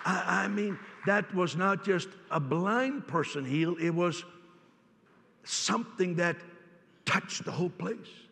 I, 0.04 0.44
I 0.44 0.48
mean, 0.48 0.78
that 1.06 1.34
was 1.34 1.56
not 1.56 1.84
just 1.84 2.08
a 2.30 2.38
blind 2.38 3.06
person 3.06 3.44
healed, 3.44 3.80
it 3.80 3.90
was 3.90 4.24
something 5.44 6.16
that 6.16 6.36
touched 7.06 7.44
the 7.44 7.50
whole 7.50 7.70
place. 7.70 8.23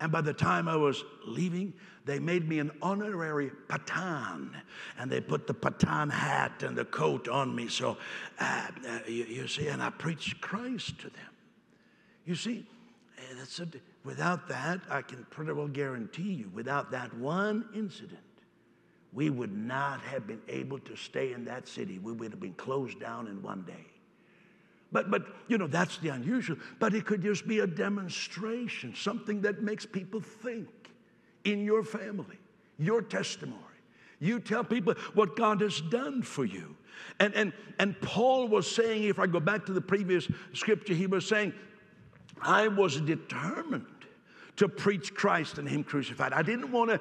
And 0.00 0.10
by 0.10 0.22
the 0.22 0.32
time 0.32 0.66
I 0.66 0.76
was 0.76 1.04
leaving, 1.26 1.74
they 2.06 2.18
made 2.18 2.48
me 2.48 2.58
an 2.58 2.70
honorary 2.80 3.50
Pathan. 3.68 4.50
And 4.98 5.10
they 5.10 5.20
put 5.20 5.46
the 5.46 5.54
Pathan 5.54 6.10
hat 6.10 6.62
and 6.62 6.76
the 6.76 6.86
coat 6.86 7.28
on 7.28 7.54
me. 7.54 7.68
So, 7.68 7.98
uh, 8.38 8.68
uh, 8.88 8.98
you, 9.06 9.24
you, 9.24 9.46
see, 9.46 9.68
and 9.68 9.82
I 9.82 9.90
preached 9.90 10.40
Christ 10.40 10.98
to 11.00 11.10
them. 11.10 11.30
You 12.24 12.34
see, 12.34 12.66
a, 13.58 13.66
without 14.02 14.48
that, 14.48 14.80
I 14.88 15.02
can 15.02 15.26
pretty 15.30 15.52
well 15.52 15.68
guarantee 15.68 16.32
you, 16.32 16.50
without 16.54 16.90
that 16.92 17.14
one 17.14 17.66
incident, 17.74 18.20
we 19.12 19.28
would 19.28 19.54
not 19.54 20.00
have 20.02 20.26
been 20.26 20.40
able 20.48 20.78
to 20.78 20.96
stay 20.96 21.32
in 21.32 21.44
that 21.44 21.68
city. 21.68 21.98
We 21.98 22.12
would 22.12 22.30
have 22.30 22.40
been 22.40 22.54
closed 22.54 23.00
down 23.00 23.26
in 23.26 23.42
one 23.42 23.62
day. 23.62 23.86
But, 24.92 25.10
but, 25.10 25.26
you 25.48 25.56
know, 25.56 25.66
that's 25.66 25.98
the 25.98 26.08
unusual. 26.08 26.56
But 26.78 26.94
it 26.94 27.06
could 27.06 27.22
just 27.22 27.46
be 27.46 27.60
a 27.60 27.66
demonstration, 27.66 28.94
something 28.94 29.40
that 29.42 29.62
makes 29.62 29.86
people 29.86 30.20
think 30.20 30.68
in 31.44 31.64
your 31.64 31.82
family, 31.84 32.38
your 32.78 33.02
testimony. 33.02 33.56
You 34.18 34.40
tell 34.40 34.64
people 34.64 34.94
what 35.14 35.36
God 35.36 35.60
has 35.60 35.80
done 35.80 36.22
for 36.22 36.44
you. 36.44 36.76
And, 37.20 37.34
and, 37.34 37.52
and 37.78 37.98
Paul 38.00 38.48
was 38.48 38.70
saying, 38.70 39.04
if 39.04 39.18
I 39.18 39.26
go 39.26 39.40
back 39.40 39.64
to 39.66 39.72
the 39.72 39.80
previous 39.80 40.28
scripture, 40.52 40.92
he 40.92 41.06
was 41.06 41.26
saying, 41.26 41.54
I 42.42 42.68
was 42.68 43.00
determined 43.00 43.86
to 44.56 44.68
preach 44.68 45.14
Christ 45.14 45.58
and 45.58 45.66
Him 45.66 45.82
crucified. 45.84 46.32
I 46.32 46.42
didn't 46.42 46.70
want 46.70 46.90
to 46.90 47.00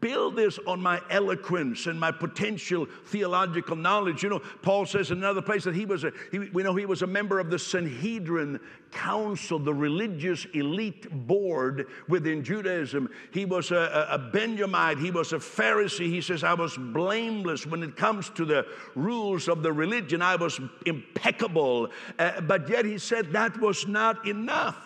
build 0.00 0.36
this 0.36 0.58
on 0.66 0.80
my 0.80 1.00
eloquence 1.10 1.86
and 1.86 1.98
my 1.98 2.10
potential 2.10 2.86
theological 3.06 3.76
knowledge. 3.76 4.22
You 4.22 4.30
know, 4.30 4.38
Paul 4.62 4.86
says 4.86 5.10
in 5.10 5.18
another 5.18 5.42
place 5.42 5.64
that 5.64 5.74
he 5.74 5.84
was 5.84 6.04
a, 6.04 6.12
he, 6.30 6.38
we 6.38 6.62
know 6.62 6.74
he 6.74 6.86
was 6.86 7.02
a 7.02 7.06
member 7.06 7.38
of 7.38 7.50
the 7.50 7.58
Sanhedrin 7.58 8.60
Council, 8.90 9.58
the 9.58 9.74
religious 9.74 10.46
elite 10.54 11.10
board 11.26 11.88
within 12.08 12.42
Judaism. 12.42 13.10
He 13.32 13.44
was 13.44 13.70
a, 13.70 14.08
a 14.10 14.18
Benjamite, 14.18 14.98
he 14.98 15.10
was 15.10 15.32
a 15.32 15.38
Pharisee. 15.38 16.08
He 16.08 16.20
says, 16.20 16.44
I 16.44 16.54
was 16.54 16.76
blameless 16.76 17.66
when 17.66 17.82
it 17.82 17.96
comes 17.96 18.30
to 18.30 18.44
the 18.44 18.66
rules 18.94 19.48
of 19.48 19.62
the 19.62 19.72
religion, 19.72 20.22
I 20.22 20.36
was 20.36 20.60
impeccable. 20.86 21.90
Uh, 22.18 22.40
but 22.40 22.68
yet 22.68 22.84
he 22.84 22.98
said 22.98 23.32
that 23.32 23.60
was 23.60 23.86
not 23.86 24.26
enough. 24.26 24.82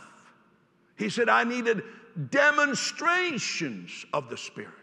He 0.96 1.08
said, 1.08 1.28
I 1.28 1.44
needed 1.44 1.82
demonstrations 2.30 4.06
of 4.12 4.28
the 4.28 4.36
Spirit. 4.36 4.74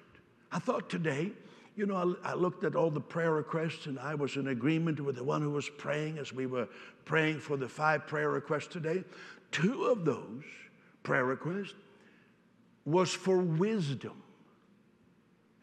I 0.52 0.60
thought 0.60 0.90
today, 0.90 1.32
you 1.76 1.86
know, 1.86 2.18
I, 2.24 2.32
I, 2.32 2.34
looked 2.34 2.64
at 2.64 2.76
all 2.76 2.90
the 2.90 3.02
prayer 3.02 3.34
requests 3.34 3.86
and 3.86 4.00
I 4.00 4.16
was 4.16 4.36
in 4.36 4.48
agreement 4.48 5.00
with 5.00 5.16
the 5.16 5.24
one 5.24 5.42
who 5.42 5.52
was 5.52 5.70
praying 5.70 6.18
as 6.18 6.34
we 6.34 6.46
were 6.46 6.68
praying 7.06 7.40
for 7.40 7.56
the 7.56 7.68
five 7.68 8.08
prayer 8.08 8.32
requests 8.32 8.68
today. 8.68 9.04
Two 9.52 9.86
of 9.86 10.04
those 10.04 10.44
prayer 11.04 11.26
requests 11.26 11.76
was 12.86 13.14
for 13.14 13.38
wisdom. 13.40 14.24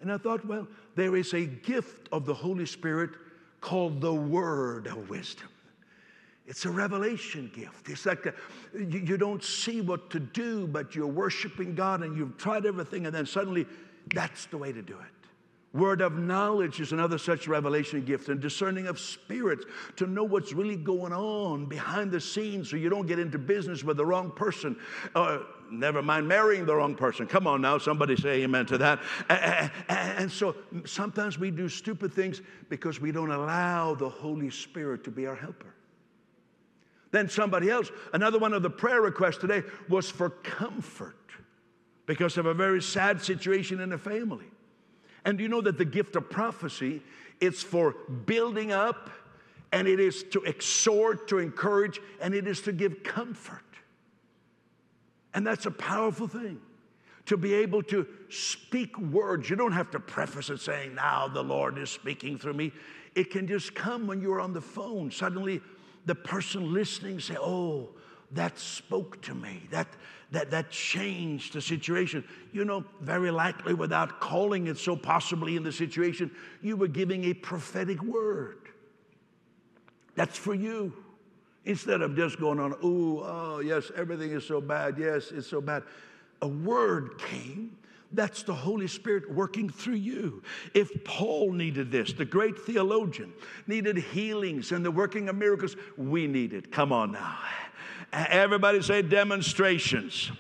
And 0.01 0.13
I 0.13 0.19
thought, 0.19 0.45
well, 0.45 0.69
there 0.95 1.17
is 1.17 1.33
a 1.33 1.47
gift 1.47 2.09
of 2.13 2.27
the 2.27 2.35
Holy 2.35 2.67
Spirit 2.67 3.11
called 3.61 4.01
the 4.01 4.13
word 4.13 4.87
of 4.87 5.09
wisdom. 5.09 5.49
It's 6.47 6.67
a 6.67 6.71
revelation 6.71 7.51
gift. 7.55 7.89
It's 7.89 8.05
like 8.05 8.27
a, 8.27 8.35
you, 8.75 9.01
you 9.01 9.17
don't 9.17 9.43
see 9.43 9.81
what 9.81 10.11
to 10.11 10.21
do, 10.21 10.67
but 10.67 10.95
you're 10.95 11.07
worshiping 11.07 11.75
God 11.75 12.03
and 12.03 12.17
you've 12.17 12.37
tried 12.37 12.67
everything, 12.67 13.07
and 13.07 13.15
then 13.15 13.25
suddenly 13.25 13.67
that's 14.13 14.47
the 14.47 14.59
way 14.59 14.71
to 14.71 14.83
do 14.83 14.93
it. 14.93 15.07
Word 15.73 16.03
of 16.03 16.19
knowledge 16.19 16.81
is 16.81 16.93
another 16.93 17.19
such 17.19 17.49
revelation 17.49 18.05
gift, 18.05 18.29
and 18.29 18.41
discerning 18.41 18.87
of 18.87 19.01
spirits 19.01 19.65
to 19.97 20.07
know 20.07 20.23
what's 20.23 20.53
really 20.53 20.77
going 20.77 21.13
on 21.13 21.67
behind 21.67 22.13
the 22.13 22.21
scenes 22.21 22.71
so 22.71 22.77
you 22.77 22.89
don't 22.89 23.07
get 23.07 23.19
into 23.19 23.39
business 23.39 23.83
with 23.83 23.97
the 23.97 24.07
wrong 24.07 24.31
person. 24.31 24.77
Uh, 25.17 25.41
never 25.73 26.01
mind 26.01 26.29
marrying 26.29 26.65
the 26.65 26.77
wrong 26.77 26.95
person. 26.95 27.27
Come 27.27 27.49
on 27.49 27.61
now, 27.61 27.79
somebody 27.79 28.15
say 28.15 28.45
amen 28.45 28.67
to 28.67 28.79
that. 28.79 29.01
And 29.89 30.31
so 30.31 30.55
sometimes 30.85 31.41
we 31.41 31.51
do 31.51 31.69
stupid 31.69 32.13
things 32.13 32.41
because 32.69 33.01
we 33.01 33.11
don't 33.11 33.33
allow 33.33 33.97
the 33.97 34.09
Holy 34.09 34.51
Spirit 34.51 35.03
to 35.05 35.11
be 35.11 35.27
our 35.27 35.35
helper. 35.35 35.75
Then 37.15 37.29
somebody 37.29 37.71
else, 37.71 37.93
another 38.13 38.41
one 38.41 38.53
of 38.53 38.65
the 38.65 38.71
prayer 38.71 39.01
requests 39.01 39.37
today 39.37 39.63
was 39.89 40.11
for 40.11 40.31
comfort 40.31 41.15
because 42.07 42.37
of 42.39 42.47
a 42.47 42.53
very 42.53 42.83
sad 42.83 43.23
situation 43.23 43.79
in 43.79 43.93
a 43.93 43.99
family. 43.99 44.47
And 45.25 45.39
you 45.39 45.47
know 45.47 45.61
that 45.61 45.79
the 45.79 45.85
gift 45.85 46.17
of 46.17 46.29
prophecy 46.29 47.03
it's 47.41 47.63
for 47.63 47.95
building 48.27 48.73
up 48.73 49.11
and 49.71 49.87
it 49.87 50.01
is 50.01 50.25
to 50.33 50.43
exhort, 50.43 51.29
to 51.29 51.39
encourage, 51.39 52.01
and 52.21 52.35
it 52.35 52.49
is 52.49 52.61
to 52.63 52.73
give 52.73 53.05
comfort. 53.05 53.63
And 55.35 55.47
that's 55.47 55.67
a 55.67 55.71
powerful 55.71 56.27
thing 56.27 56.61
to 57.27 57.37
be 57.37 57.55
able 57.55 57.85
to 57.85 58.09
speak 58.29 58.99
words. 58.99 59.49
You 59.49 59.55
don't 59.55 59.73
have 59.73 59.93
to 59.93 60.01
preface 60.01 60.51
it 60.51 60.59
saying, 60.59 60.97
Now 60.97 61.29
the 61.29 61.45
Lord 61.45 61.79
is 61.79 61.91
speaking 61.91 62.39
through 62.39 62.55
me. 62.55 62.73
It 63.15 63.31
can 63.31 63.47
just 63.47 63.77
come 63.77 64.09
when 64.09 64.21
you're 64.21 64.41
on 64.41 64.53
the 64.53 64.61
phone. 64.61 65.13
Suddenly, 65.13 65.61
the 66.07 66.15
person 66.15 66.73
listening 66.73 67.21
say, 67.21 67.37
Oh, 67.39 67.91
that 68.33 68.59
spoke 68.59 69.21
to 69.23 69.35
me. 69.35 69.63
That, 69.71 69.87
that, 70.33 70.51
that 70.51 70.71
changed 70.71 71.53
the 71.53 71.61
situation. 71.61 72.25
You 72.53 72.65
know, 72.65 72.85
very 73.01 73.31
likely 73.31 73.75
without 73.75 74.21
calling 74.21 74.67
it 74.67 74.79
so 74.79 74.97
possibly 74.97 75.57
in 75.57 75.63
the 75.63 75.73
situation, 75.73 76.31
you 76.61 76.77
were 76.77 76.89
giving 76.89 77.25
a 77.25 77.35
prophetic 77.35 78.03
word. 78.03 78.59
That's 80.15 80.39
for 80.39 80.55
you. 80.55 80.93
Instead 81.65 82.03
of 82.03 82.15
just 82.15 82.39
going 82.39 82.61
on, 82.61 82.73
ooh, 82.85 83.21
oh, 83.21 83.61
yes, 83.65 83.91
everything 83.97 84.33
is 84.33 84.47
so 84.47 84.61
bad. 84.61 84.99
Yes, 84.99 85.31
it's 85.31 85.47
so 85.47 85.61
bad. 85.61 85.83
A 86.43 86.49
word 86.49 87.19
came 87.19 87.77
that's 88.15 88.43
the 88.43 88.55
Holy 88.55 88.87
Spirit 88.87 89.33
working 89.33 89.69
through 89.69 89.95
you. 89.95 90.43
If 90.75 91.05
Paul 91.05 91.53
needed 91.53 91.91
this, 91.91 92.13
the 92.13 92.25
great 92.25 92.59
theologian 92.59 93.33
needed 93.67 93.97
healings 93.97 94.73
and 94.73 94.85
the 94.85 94.91
working 94.91 95.29
of 95.29 95.37
miracles, 95.37 95.77
we 95.97 96.27
need 96.27 96.53
it. 96.53 96.71
Come 96.71 96.93
on 96.93 97.13
now. 97.13 97.39
Everybody 98.13 98.81
say 98.83 99.03
demonstrations. 99.03 100.31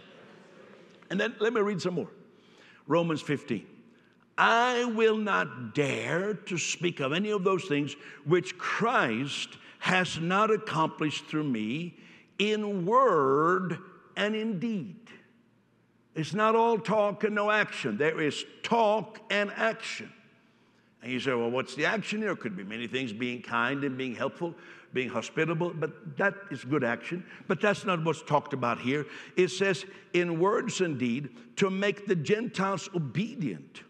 And 1.11 1.21
then 1.21 1.35
let 1.41 1.53
me 1.53 1.61
read 1.61 1.81
some 1.81 1.95
more. 1.95 2.11
Romans 2.87 3.23
15. 3.23 3.67
I 4.37 4.85
will 4.85 5.17
not 5.17 5.75
dare 5.75 6.35
to 6.35 6.59
speak 6.59 7.01
of 7.01 7.13
any 7.13 7.31
of 7.31 7.45
those 7.45 7.65
things 7.65 7.95
which 8.25 8.59
Christ 8.59 9.51
has 9.79 10.19
not 10.19 10.51
accomplished 10.51 11.27
through 11.27 11.45
me 11.45 11.95
in 12.39 12.85
word 12.85 13.79
and 14.17 14.35
in 14.35 14.59
deed. 14.59 14.97
It's 16.15 16.33
not 16.33 16.55
all 16.55 16.79
talk 16.79 17.25
and 17.25 17.35
no 17.35 17.51
action. 17.51 17.97
There 17.97 18.21
is 18.21 18.45
talk 18.63 19.21
and 19.31 19.51
action. 19.57 20.13
And 21.03 21.13
you 21.13 21.21
say, 21.21 21.35
well, 21.35 21.51
what's 21.51 21.75
the 21.75 21.85
action 21.85 22.21
here? 22.21 22.33
It 22.33 22.41
could 22.41 22.57
be 22.57 22.65
many 22.65 22.87
things 22.87 23.13
being 23.13 23.43
kind 23.43 23.85
and 23.85 23.99
being 23.99 24.15
helpful, 24.15 24.55
being 24.95 25.09
hospitable, 25.09 25.75
but 25.75 26.17
that 26.17 26.35
is 26.51 26.65
good 26.65 26.85
action. 26.85 27.25
But 27.47 27.61
that's 27.61 27.85
not 27.85 28.03
what's 28.03 28.23
talked 28.23 28.55
about 28.55 28.81
here. 28.81 29.07
It 29.37 29.49
says, 29.49 29.85
in 30.15 30.39
words 30.39 30.81
and 30.81 30.99
deed, 30.99 31.31
to 31.57 31.69
make 31.69 32.07
the 32.07 32.15
Gentiles 32.17 32.89
obedient 32.95 33.83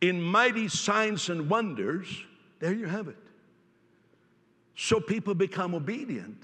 in 0.00 0.20
mighty 0.20 0.68
signs 0.68 1.30
and 1.30 1.48
wonders. 1.48 2.24
There 2.58 2.74
you 2.74 2.86
have 2.86 3.08
it. 3.08 3.16
So 4.76 5.00
people 5.00 5.34
become 5.34 5.74
obedient 5.74 6.42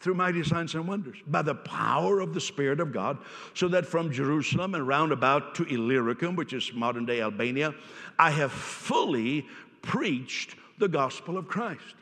through 0.00 0.14
mighty 0.14 0.44
signs 0.44 0.74
and 0.74 0.86
wonders 0.86 1.16
by 1.26 1.42
the 1.42 1.54
power 1.54 2.20
of 2.20 2.34
the 2.34 2.40
Spirit 2.40 2.80
of 2.80 2.92
God, 2.92 3.18
so 3.54 3.68
that 3.68 3.86
from 3.86 4.12
Jerusalem 4.12 4.74
and 4.74 4.86
round 4.86 5.12
about 5.12 5.54
to 5.56 5.64
Illyricum, 5.64 6.36
which 6.36 6.52
is 6.52 6.72
modern 6.72 7.04
day 7.04 7.20
Albania, 7.20 7.74
I 8.18 8.30
have 8.30 8.52
fully 8.52 9.46
preached 9.82 10.56
the 10.78 10.88
gospel 10.88 11.36
of 11.36 11.48
Christ. 11.48 11.94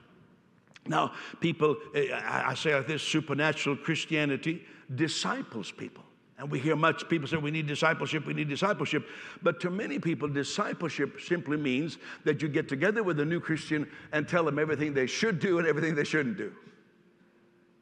Now, 0.87 1.13
people, 1.41 1.77
eh, 1.95 2.09
I 2.13 2.55
say 2.55 2.81
this 2.83 3.03
supernatural 3.03 3.77
Christianity 3.77 4.65
disciples 4.95 5.73
people. 5.73 6.05
And 6.39 6.51
we 6.51 6.59
hear 6.59 6.77
much 6.77 7.09
people 7.09 7.27
say 7.27 7.39
we 7.39 7.51
need 7.51 7.67
discipleship, 7.67 8.27
we 8.27 8.35
need 8.35 8.49
discipleship. 8.49 9.07
But 9.43 9.59
to 9.61 9.71
many 9.71 9.99
people, 9.99 10.29
discipleship 10.29 11.19
simply 11.21 11.57
means 11.57 11.97
that 12.25 12.43
you 12.43 12.49
get 12.49 12.69
together 12.69 13.03
with 13.03 13.19
a 13.21 13.25
new 13.25 13.41
Christian 13.41 13.91
and 14.13 14.29
tell 14.29 14.45
them 14.45 14.59
everything 14.59 14.93
they 14.93 15.07
should 15.07 15.41
do 15.41 15.59
and 15.59 15.67
everything 15.67 15.95
they 15.95 16.05
shouldn't 16.05 16.37
do. 16.37 16.53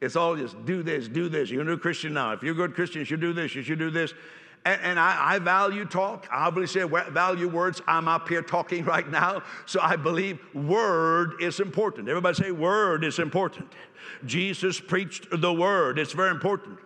It's 0.05 0.15
all 0.15 0.35
just 0.35 0.63
do 0.65 0.83
this, 0.83 1.07
do 1.07 1.29
this. 1.29 1.49
You're 1.49 1.63
a 1.63 1.65
new 1.65 1.77
Christian 1.77 2.13
now. 2.13 2.31
If 2.31 2.43
you're 2.43 2.53
a 2.53 2.55
good 2.55 2.75
Christian, 2.75 2.99
you 2.99 3.05
should 3.05 3.21
do 3.21 3.33
this, 3.33 3.55
you 3.55 3.63
should 3.63 3.79
do 3.79 3.89
this. 3.89 4.13
And, 4.63 4.79
and 4.81 4.99
I, 4.99 5.35
I, 5.35 5.39
value 5.39 5.83
talk. 5.85 6.27
I 6.31 6.45
obviously 6.45 6.83
value 6.83 7.47
words. 7.47 7.81
I'm 7.87 8.07
up 8.07 8.29
here 8.29 8.43
talking 8.43 8.85
right 8.93 9.09
now. 9.09 9.41
So 9.65 9.79
I 9.81 9.95
believe 9.95 10.39
word 10.53 11.41
is 11.41 11.59
important. 11.59 12.07
Everybody 12.07 12.35
say 12.35 12.51
word 12.51 13.03
is 13.03 13.17
important. 13.17 13.73
Jesus 14.25 14.79
preached 14.79 15.27
the 15.31 15.53
word. 15.53 15.97
It's 15.97 16.13
very 16.13 16.31
important. 16.31 16.79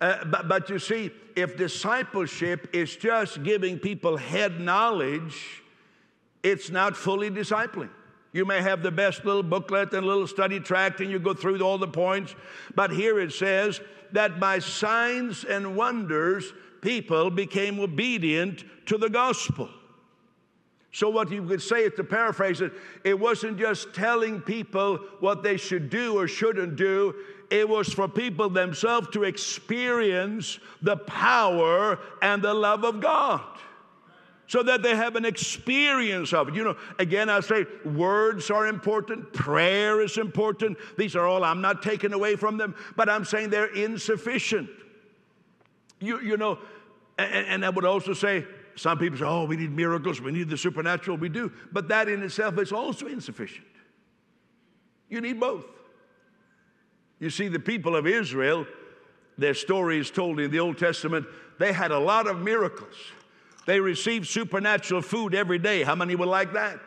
Uh, 0.00 0.24
but, 0.24 0.48
but 0.48 0.70
you 0.70 0.78
see, 0.78 1.10
if 1.34 1.56
discipleship 1.56 2.68
is 2.72 2.94
just 2.94 3.42
giving 3.42 3.78
people 3.78 4.16
head 4.16 4.60
knowledge, 4.60 5.62
it's 6.42 6.70
not 6.70 6.96
fully 6.96 7.30
discipling. 7.30 7.90
You 8.36 8.44
may 8.44 8.60
have 8.60 8.82
the 8.82 8.90
best 8.90 9.24
little 9.24 9.42
booklet 9.42 9.94
and 9.94 10.06
little 10.06 10.26
study 10.26 10.60
tract, 10.60 11.00
and 11.00 11.10
you 11.10 11.18
go 11.18 11.32
through 11.32 11.58
all 11.62 11.78
the 11.78 11.88
points. 11.88 12.34
But 12.74 12.90
here 12.90 13.18
it 13.18 13.32
says 13.32 13.80
that 14.12 14.38
by 14.38 14.58
signs 14.58 15.44
and 15.44 15.74
wonders, 15.74 16.52
people 16.82 17.30
became 17.30 17.80
obedient 17.80 18.62
to 18.88 18.98
the 18.98 19.08
gospel. 19.08 19.70
So, 20.92 21.08
what 21.08 21.30
you 21.30 21.46
could 21.46 21.62
say 21.62 21.88
to 21.88 22.04
paraphrase 22.04 22.60
it, 22.60 22.72
it 23.04 23.18
wasn't 23.18 23.58
just 23.58 23.94
telling 23.94 24.42
people 24.42 24.98
what 25.20 25.42
they 25.42 25.56
should 25.56 25.88
do 25.88 26.18
or 26.18 26.28
shouldn't 26.28 26.76
do, 26.76 27.14
it 27.50 27.66
was 27.66 27.90
for 27.90 28.06
people 28.06 28.50
themselves 28.50 29.08
to 29.14 29.22
experience 29.24 30.58
the 30.82 30.98
power 30.98 31.98
and 32.20 32.42
the 32.42 32.52
love 32.52 32.84
of 32.84 33.00
God 33.00 33.40
so 34.46 34.62
that 34.62 34.82
they 34.82 34.94
have 34.94 35.16
an 35.16 35.24
experience 35.24 36.32
of 36.32 36.48
it. 36.48 36.54
You 36.54 36.64
know, 36.64 36.76
again, 36.98 37.28
I 37.28 37.40
say 37.40 37.66
words 37.84 38.50
are 38.50 38.66
important, 38.66 39.32
prayer 39.32 40.00
is 40.00 40.18
important. 40.18 40.78
These 40.96 41.16
are 41.16 41.26
all, 41.26 41.44
I'm 41.44 41.60
not 41.60 41.82
taking 41.82 42.12
away 42.12 42.36
from 42.36 42.56
them, 42.56 42.74
but 42.94 43.08
I'm 43.08 43.24
saying 43.24 43.50
they're 43.50 43.74
insufficient. 43.74 44.68
You, 46.00 46.20
you 46.20 46.36
know, 46.36 46.58
and, 47.18 47.46
and 47.46 47.64
I 47.64 47.70
would 47.70 47.84
also 47.84 48.12
say, 48.12 48.44
some 48.76 48.98
people 48.98 49.18
say, 49.18 49.24
oh, 49.24 49.44
we 49.44 49.56
need 49.56 49.72
miracles, 49.72 50.20
we 50.20 50.32
need 50.32 50.48
the 50.48 50.58
supernatural, 50.58 51.16
we 51.16 51.30
do. 51.30 51.50
But 51.72 51.88
that 51.88 52.08
in 52.08 52.22
itself 52.22 52.58
is 52.58 52.72
also 52.72 53.06
insufficient. 53.06 53.66
You 55.08 55.20
need 55.20 55.40
both. 55.40 55.64
You 57.18 57.30
see, 57.30 57.48
the 57.48 57.58
people 57.58 57.96
of 57.96 58.06
Israel, 58.06 58.66
their 59.38 59.54
story 59.54 59.98
is 59.98 60.10
told 60.10 60.38
in 60.40 60.50
the 60.50 60.60
Old 60.60 60.76
Testament, 60.76 61.26
they 61.58 61.72
had 61.72 61.90
a 61.90 61.98
lot 61.98 62.26
of 62.26 62.38
miracles. 62.40 62.94
They 63.66 63.80
received 63.80 64.28
supernatural 64.28 65.02
food 65.02 65.34
every 65.34 65.58
day. 65.58 65.82
How 65.82 65.94
many 65.94 66.14
would 66.14 66.28
like 66.28 66.52
that? 66.54 66.80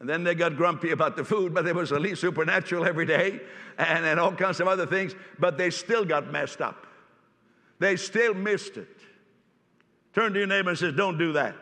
And 0.00 0.08
then 0.08 0.22
they 0.22 0.36
got 0.36 0.56
grumpy 0.56 0.92
about 0.92 1.16
the 1.16 1.24
food, 1.24 1.52
but 1.52 1.64
there 1.64 1.74
was 1.74 1.90
at 1.90 2.00
least 2.00 2.20
supernatural 2.20 2.84
every 2.84 3.04
day 3.04 3.40
and, 3.76 4.06
and 4.06 4.20
all 4.20 4.32
kinds 4.32 4.60
of 4.60 4.68
other 4.68 4.86
things, 4.86 5.14
but 5.40 5.58
they 5.58 5.70
still 5.70 6.04
got 6.04 6.30
messed 6.30 6.60
up. 6.60 6.86
They 7.80 7.96
still 7.96 8.34
missed 8.34 8.76
it. 8.76 8.88
Turn 10.14 10.32
to 10.32 10.38
your 10.38 10.48
neighbor 10.48 10.70
and 10.70 10.78
says, 10.78 10.94
Don't 10.94 11.18
do 11.18 11.32
that. 11.32 11.56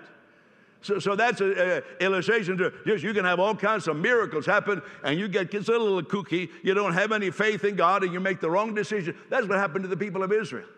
So, 0.82 0.98
so 0.98 1.16
that's 1.16 1.40
an 1.40 1.82
illustration 2.00 2.58
to 2.58 2.72
yes, 2.84 3.02
you 3.02 3.12
can 3.14 3.24
have 3.24 3.40
all 3.40 3.54
kinds 3.54 3.88
of 3.88 3.96
miracles 3.96 4.44
happen 4.46 4.82
and 5.02 5.18
you 5.18 5.26
get 5.26 5.50
just 5.50 5.68
a 5.68 5.72
little 5.72 6.02
kooky. 6.02 6.50
You 6.62 6.74
don't 6.74 6.92
have 6.92 7.12
any 7.12 7.30
faith 7.30 7.64
in 7.64 7.76
God 7.76 8.04
and 8.04 8.12
you 8.12 8.20
make 8.20 8.40
the 8.40 8.50
wrong 8.50 8.74
decision. 8.74 9.16
That's 9.30 9.48
what 9.48 9.58
happened 9.58 9.84
to 9.84 9.88
the 9.88 9.96
people 9.96 10.22
of 10.22 10.32
Israel. 10.32 10.68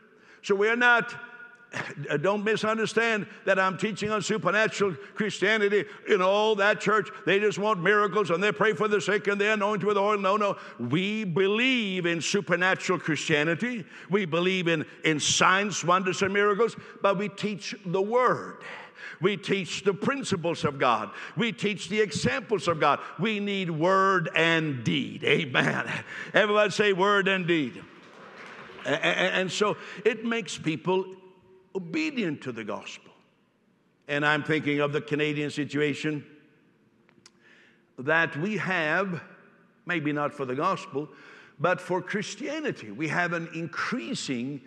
So 0.42 0.54
we're 0.54 0.76
not 0.76 1.14
Uh, 2.08 2.16
don't 2.16 2.44
misunderstand 2.44 3.26
that 3.44 3.58
I'm 3.58 3.76
teaching 3.76 4.10
on 4.10 4.22
supernatural 4.22 4.94
Christianity. 5.14 5.84
In 6.08 6.22
all 6.22 6.54
that 6.54 6.80
church, 6.80 7.10
they 7.26 7.38
just 7.38 7.58
want 7.58 7.82
miracles 7.82 8.30
and 8.30 8.42
they 8.42 8.52
pray 8.52 8.72
for 8.72 8.88
the 8.88 9.00
sick 9.00 9.26
and 9.26 9.38
they 9.38 9.50
anoint 9.50 9.84
with 9.84 9.98
oil. 9.98 10.16
No, 10.16 10.36
no. 10.36 10.56
We 10.78 11.24
believe 11.24 12.06
in 12.06 12.22
supernatural 12.22 13.00
Christianity. 13.00 13.84
We 14.08 14.24
believe 14.24 14.68
in, 14.68 14.86
in 15.04 15.20
signs, 15.20 15.84
wonders, 15.84 16.22
and 16.22 16.32
miracles, 16.32 16.76
but 17.02 17.18
we 17.18 17.28
teach 17.28 17.74
the 17.84 18.00
Word. 18.00 18.62
We 19.20 19.36
teach 19.36 19.82
the 19.82 19.92
principles 19.92 20.64
of 20.64 20.78
God. 20.78 21.10
We 21.36 21.52
teach 21.52 21.88
the 21.88 22.00
examples 22.00 22.68
of 22.68 22.80
God. 22.80 23.00
We 23.18 23.40
need 23.40 23.70
word 23.70 24.30
and 24.34 24.84
deed. 24.84 25.24
Amen. 25.24 25.90
Everybody 26.32 26.70
say 26.70 26.92
word 26.92 27.26
and 27.28 27.46
deed. 27.46 27.82
And 28.84 29.50
so 29.50 29.76
it 30.04 30.24
makes 30.24 30.56
people 30.56 31.04
obedient 31.78 32.42
to 32.42 32.52
the 32.52 32.64
gospel. 32.64 33.12
And 34.08 34.26
I'm 34.26 34.42
thinking 34.42 34.80
of 34.80 34.92
the 34.92 35.00
Canadian 35.00 35.50
situation 35.50 36.24
that 37.98 38.36
we 38.36 38.56
have, 38.56 39.22
maybe 39.86 40.12
not 40.12 40.34
for 40.34 40.44
the 40.44 40.56
gospel, 40.56 41.08
but 41.60 41.80
for 41.80 42.02
Christianity. 42.02 42.90
We 42.90 43.06
have 43.08 43.32
an 43.32 43.48
increasing 43.54 44.60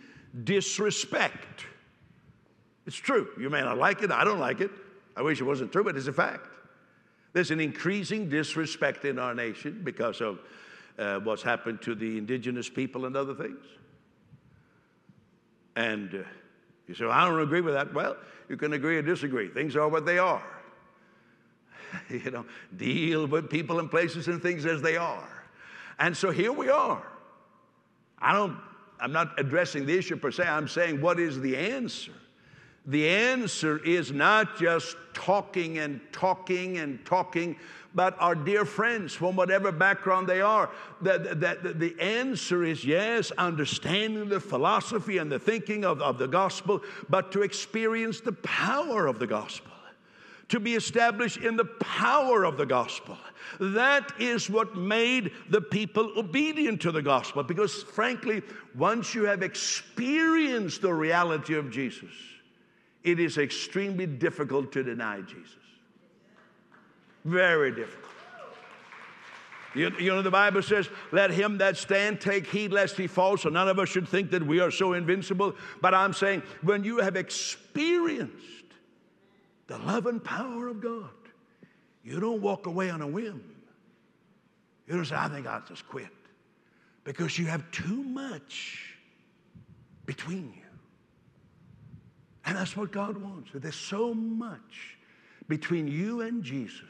disrespect. 0.44 1.66
It's 2.86 2.96
true. 2.96 3.28
You 3.38 3.50
may 3.50 3.62
not 3.62 3.78
like 3.78 4.04
it. 4.04 4.12
I 4.12 4.24
don't 4.24 4.40
like 4.40 4.62
it. 4.62 4.72
I 5.18 5.22
wish 5.22 5.42
it 5.42 5.44
wasn't 5.44 5.72
true, 5.74 5.84
but 5.84 5.98
it's 5.98 6.08
a 6.08 6.14
fact. 6.14 6.48
There's 7.34 7.52
an 7.52 7.60
increasing 7.60 8.30
disrespect 8.30 9.04
in 9.04 9.20
our 9.20 9.34
nation 9.34 9.82
because 9.84 10.22
of 10.22 10.40
uh, 10.98 11.20
what's 11.20 11.42
happened 11.42 11.82
to 11.82 11.96
the 11.96 12.18
indigenous 12.18 12.70
people 12.70 13.06
and 13.06 13.18
other 13.18 13.34
things. 13.34 13.66
And 15.76 16.16
uh, 16.16 16.24
you 16.88 16.96
say, 16.96 17.06
well, 17.06 17.14
I 17.14 17.28
don't 17.28 17.40
agree 17.42 17.62
with 17.62 17.74
that. 17.74 17.94
Well, 17.94 18.18
you 18.50 18.58
can 18.58 18.74
agree 18.74 18.98
or 18.98 19.02
disagree. 19.02 19.48
Things 19.50 19.76
are 19.76 19.88
what 19.88 20.06
they 20.06 20.18
are. 20.18 20.44
you 22.10 22.32
know, 22.32 22.46
deal 22.76 23.28
with 23.28 23.50
people 23.50 23.80
and 23.80 23.90
places 23.90 24.28
and 24.28 24.42
things 24.42 24.66
as 24.66 24.82
they 24.82 24.98
are. 24.98 25.46
And 26.00 26.16
so 26.16 26.32
here 26.32 26.52
we 26.52 26.70
are. 26.70 27.06
I 28.20 28.34
don't, 28.34 28.58
I'm 29.00 29.12
not 29.12 29.40
addressing 29.40 29.86
the 29.86 29.98
issue 29.98 30.16
per 30.16 30.32
se, 30.32 30.44
I'm 30.44 30.68
saying 30.68 31.02
what 31.02 31.20
is 31.20 31.40
the 31.40 31.58
answer? 31.58 32.12
The 32.86 33.08
answer 33.10 33.78
is 33.84 34.12
not 34.12 34.58
just 34.58 34.96
talking 35.14 35.78
and 35.78 36.02
talking 36.12 36.78
and 36.78 37.04
talking, 37.06 37.58
but 37.94 38.16
our 38.20 38.34
dear 38.34 38.66
friends 38.66 39.14
from 39.14 39.36
whatever 39.36 39.72
background 39.72 40.28
they 40.28 40.42
are. 40.42 40.72
The, 41.02 41.20
the, 41.64 41.74
the, 41.74 42.02
answer 42.02 42.64
is 42.64 42.84
yes, 42.84 43.32
understanding 43.32 44.30
the 44.30 44.40
philosophy 44.40 45.20
and 45.20 45.32
the 45.32 45.40
thinking 45.40 45.86
of, 45.86 46.02
of 46.02 46.18
the 46.18 46.28
gospel, 46.28 46.82
but 47.10 47.32
to 47.34 47.44
experience 47.44 48.22
the 48.22 48.32
power 48.32 49.08
of 49.08 49.20
the 49.20 49.28
gospel 49.28 49.72
to 50.52 50.60
be 50.60 50.76
established 50.76 51.38
in 51.38 51.56
the 51.56 51.64
power 51.64 52.44
of 52.44 52.58
the 52.58 52.66
gospel. 52.66 53.18
That 53.60 54.12
is 54.20 54.50
what 54.50 54.76
made 54.76 55.32
the 55.50 55.62
people 55.62 56.12
obedient 56.18 56.82
to 56.82 56.92
the 56.92 57.02
gospel. 57.02 57.42
Because, 57.42 57.84
frankly, 57.84 58.42
once 58.76 59.16
you 59.16 59.24
have 59.24 59.44
experienced 59.44 60.82
the 60.82 60.94
reality 60.94 61.56
of 61.56 61.72
Jesus, 61.72 62.10
it 63.04 63.20
is 63.20 63.38
extremely 63.38 64.06
difficult 64.06 64.72
to 64.74 64.84
deny 64.84 65.22
Jesus. 65.22 65.56
Very 67.26 67.72
difficult. 67.72 68.12
You, 69.74 69.92
you, 70.00 70.10
know, 70.14 70.22
the 70.22 70.32
Bible 70.32 70.62
says, 70.62 70.90
let 71.12 71.32
him 71.32 71.58
that 71.60 71.78
stand 71.78 72.20
take 72.20 72.46
heed 72.48 72.74
lest 72.74 72.98
he 72.98 73.08
fall. 73.08 73.38
So 73.38 73.50
none 73.50 73.70
of 73.70 73.80
us 73.80 73.88
should 73.88 74.08
think 74.08 74.32
that 74.32 74.46
we 74.46 74.60
are 74.60 74.72
so 74.72 74.94
invincible. 74.94 75.56
But 75.80 75.94
I'm 75.94 76.14
saying, 76.14 76.44
when 76.62 76.84
you 76.84 76.98
have 76.98 77.16
experienced 77.16 78.36
the 79.68 79.78
love 79.78 80.08
and 80.08 80.22
power 80.22 80.68
of 80.68 80.82
God, 80.82 81.10
you 82.04 82.20
don't 82.20 82.42
walk 82.42 82.66
away 82.66 82.90
on 82.90 83.02
a 83.02 83.08
whim. 83.08 83.44
You 84.88 84.96
don't 84.96 85.06
say, 85.06 85.16
I 85.16 85.30
think 85.30 85.48
I'll 85.48 85.64
just 85.66 85.88
quit. 85.88 86.10
Because 87.06 87.40
you 87.40 87.46
have 87.46 87.70
too 87.72 88.04
much 88.04 88.96
between 90.06 90.54
you. 90.54 90.61
And 92.46 92.58
that's 92.58 92.76
what 92.76 92.92
God 92.92 93.18
wants. 93.18 93.52
There's 93.54 93.76
so 93.76 94.14
much 94.14 94.98
between 95.48 95.88
you 95.88 96.22
and 96.22 96.44
Jesus, 96.44 96.82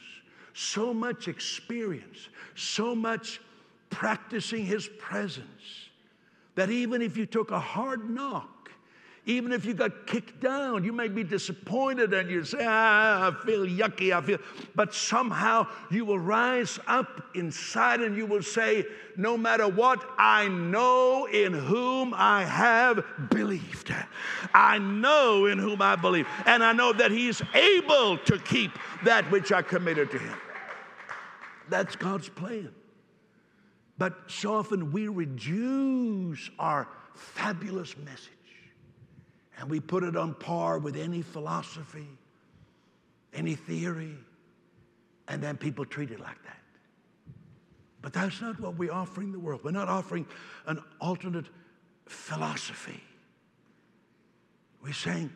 so 0.53 0.93
much 0.93 1.27
experience, 1.27 2.29
so 2.55 2.95
much 2.95 3.41
practicing 3.89 4.65
His 4.65 4.89
presence, 4.99 5.89
that 6.55 6.69
even 6.69 7.01
if 7.01 7.17
you 7.17 7.25
took 7.25 7.51
a 7.51 7.59
hard 7.59 8.09
knock, 8.09 8.60
even 9.25 9.51
if 9.51 9.65
you 9.65 9.75
got 9.75 10.07
kicked 10.07 10.39
down, 10.39 10.83
you 10.83 10.91
may 10.91 11.07
be 11.07 11.23
disappointed 11.23 12.11
and 12.11 12.29
you 12.29 12.43
say, 12.43 12.57
ah, 12.61 13.27
I 13.27 13.45
feel 13.45 13.67
yucky, 13.67 14.11
I 14.11 14.21
feel, 14.21 14.39
but 14.73 14.95
somehow 14.95 15.67
you 15.91 16.05
will 16.05 16.17
rise 16.17 16.79
up 16.87 17.21
inside 17.35 18.01
and 18.01 18.17
you 18.17 18.25
will 18.25 18.41
say, 18.41 18.83
no 19.15 19.37
matter 19.37 19.67
what, 19.67 20.03
I 20.17 20.47
know 20.47 21.27
in 21.27 21.53
whom 21.53 22.15
I 22.15 22.45
have 22.45 23.05
believed. 23.29 23.93
I 24.55 24.79
know 24.79 25.45
in 25.45 25.59
whom 25.59 25.83
I 25.83 25.95
believe. 25.95 26.27
And 26.47 26.63
I 26.63 26.73
know 26.73 26.91
that 26.91 27.11
He's 27.11 27.43
able 27.53 28.17
to 28.17 28.39
keep 28.39 28.71
that 29.03 29.29
which 29.29 29.51
I 29.51 29.61
committed 29.61 30.09
to 30.11 30.17
Him. 30.17 30.37
That's 31.69 31.95
God's 31.95 32.27
plan. 32.27 32.73
But 33.99 34.31
so 34.31 34.55
often 34.55 34.91
we 34.91 35.09
reduce 35.09 36.49
our 36.57 36.87
fabulous 37.13 37.95
message 37.97 38.40
and 39.61 39.69
we 39.69 39.79
put 39.79 40.03
it 40.03 40.17
on 40.17 40.33
par 40.33 40.79
with 40.79 40.97
any 40.97 41.21
philosophy, 41.21 42.07
any 43.31 43.53
theory, 43.53 44.15
and 45.27 45.41
then 45.41 45.55
people 45.55 45.85
treat 45.85 46.09
it 46.09 46.19
like 46.19 46.43
that. 46.45 46.57
But 48.01 48.11
that's 48.11 48.41
not 48.41 48.59
what 48.59 48.75
we're 48.75 48.91
offering 48.91 49.31
the 49.31 49.37
world. 49.37 49.61
We're 49.63 49.69
not 49.69 49.87
offering 49.87 50.25
an 50.65 50.81
alternate 50.99 51.45
philosophy. 52.07 52.99
We're 54.83 54.93
saying 54.93 55.31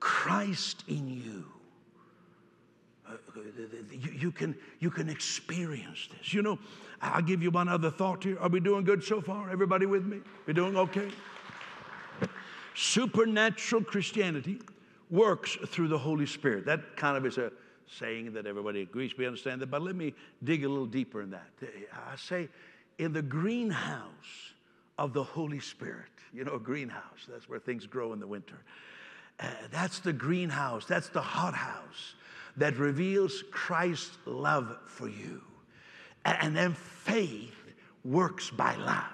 Christ 0.00 0.84
in 0.86 1.08
you. 1.08 1.46
Uh, 3.08 3.12
you, 3.90 4.12
you, 4.12 4.30
can, 4.32 4.54
you 4.80 4.90
can 4.90 5.08
experience 5.08 6.10
this. 6.12 6.34
You 6.34 6.42
know, 6.42 6.58
I'll 7.00 7.22
give 7.22 7.42
you 7.42 7.50
one 7.50 7.70
other 7.70 7.90
thought 7.90 8.22
here. 8.22 8.38
Are 8.38 8.50
we 8.50 8.60
doing 8.60 8.84
good 8.84 9.02
so 9.02 9.22
far? 9.22 9.48
Everybody 9.48 9.86
with 9.86 10.04
me? 10.04 10.20
We're 10.46 10.52
doing 10.52 10.76
okay? 10.76 11.08
Supernatural 12.74 13.84
Christianity 13.84 14.60
works 15.10 15.56
through 15.66 15.88
the 15.88 15.98
Holy 15.98 16.26
Spirit. 16.26 16.66
That 16.66 16.96
kind 16.96 17.16
of 17.16 17.26
is 17.26 17.38
a 17.38 17.52
saying 17.98 18.32
that 18.34 18.46
everybody 18.46 18.82
agrees. 18.82 19.16
We 19.16 19.26
understand 19.26 19.60
that, 19.62 19.70
but 19.70 19.82
let 19.82 19.96
me 19.96 20.14
dig 20.44 20.64
a 20.64 20.68
little 20.68 20.86
deeper 20.86 21.22
in 21.22 21.30
that. 21.30 21.48
I 21.92 22.16
say, 22.16 22.48
in 22.98 23.12
the 23.12 23.22
greenhouse 23.22 24.52
of 24.98 25.12
the 25.12 25.24
Holy 25.24 25.60
Spirit, 25.60 26.10
you 26.32 26.44
know, 26.44 26.54
a 26.54 26.60
greenhouse, 26.60 27.26
that's 27.28 27.48
where 27.48 27.58
things 27.58 27.86
grow 27.86 28.12
in 28.12 28.20
the 28.20 28.26
winter. 28.26 28.62
Uh, 29.40 29.48
that's 29.72 29.98
the 29.98 30.12
greenhouse, 30.12 30.84
that's 30.84 31.08
the 31.08 31.20
hothouse 31.20 32.14
that 32.56 32.76
reveals 32.76 33.42
Christ's 33.50 34.18
love 34.26 34.76
for 34.86 35.08
you. 35.08 35.42
And 36.24 36.54
then 36.54 36.74
faith 36.74 37.54
works 38.04 38.50
by 38.50 38.76
love. 38.76 39.04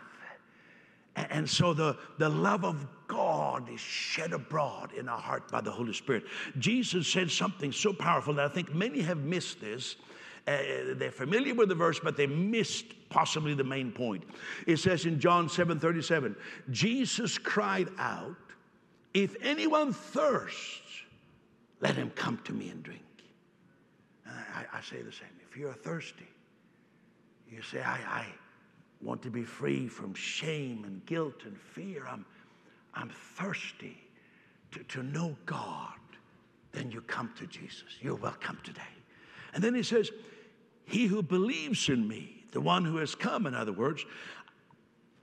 And 1.37 1.49
so 1.49 1.75
the, 1.75 1.99
the 2.17 2.31
love 2.31 2.65
of 2.65 2.87
God 3.09 3.71
is 3.71 3.79
shed 3.79 4.33
abroad 4.33 4.95
in 4.95 5.07
our 5.07 5.21
heart 5.21 5.51
by 5.51 5.61
the 5.61 5.71
Holy 5.71 5.93
Spirit. 5.93 6.25
Jesus 6.59 7.07
said 7.07 7.31
something 7.31 7.73
so 7.73 7.93
powerful 7.93 8.33
that 8.33 8.51
I 8.51 8.55
think 8.55 8.75
many 8.75 9.03
have 9.03 9.19
missed 9.19 9.61
this. 9.61 9.97
Uh, 10.49 10.57
they're 10.95 11.11
familiar 11.11 11.55
with 11.55 11.69
the 11.69 11.75
verse, 11.75 12.01
but 12.03 12.17
they 12.17 12.27
missed 12.27 12.87
possibly 13.11 13.53
the 13.53 13.63
main 13.63 13.93
point. 13.93 14.25
It 14.67 14.79
says 14.79 15.05
in 15.05 15.21
John 15.21 15.51
7 15.51 15.79
37, 15.79 16.35
Jesus 16.71 17.37
cried 17.37 17.91
out, 17.99 18.35
If 19.13 19.37
anyone 19.43 19.93
thirsts, 19.93 21.03
let 21.83 21.97
him 21.97 22.13
come 22.15 22.41
to 22.45 22.55
me 22.55 22.71
and 22.71 22.83
drink. 22.83 23.03
I, 24.27 24.65
I, 24.73 24.81
say 24.81 25.03
the 25.03 25.13
same. 25.13 25.29
If 25.47 25.55
you're 25.55 25.75
thirsty, 25.75 26.29
you 27.51 27.61
say, 27.61 27.83
I, 27.83 27.99
I 28.09 28.27
want 29.01 29.23
to 29.23 29.31
be 29.31 29.43
free 29.43 29.89
from 29.89 30.15
shame 30.15 30.85
and 30.85 31.05
guilt 31.07 31.43
and 31.45 31.59
fear. 31.59 32.07
I'm, 32.07 32.25
I'm 32.95 33.11
thirsty 33.11 33.97
to, 34.73 34.83
to 34.85 35.03
know 35.03 35.37
God. 35.47 35.93
Then 36.73 36.91
you 36.91 37.01
come 37.03 37.33
to 37.39 37.47
Jesus. 37.47 37.85
You're 38.01 38.17
welcome 38.17 38.59
today. 38.63 38.83
And 39.55 39.63
then 39.63 39.75
he 39.75 39.83
says, 39.83 40.11
He 40.85 41.07
who 41.07 41.23
believes 41.23 41.89
in 41.89 42.07
me, 42.07 42.45
the 42.53 42.61
one 42.61 42.85
who 42.85 42.97
has 42.97 43.15
come, 43.15 43.47
in 43.47 43.55
other 43.55 43.73
words, 43.73 44.05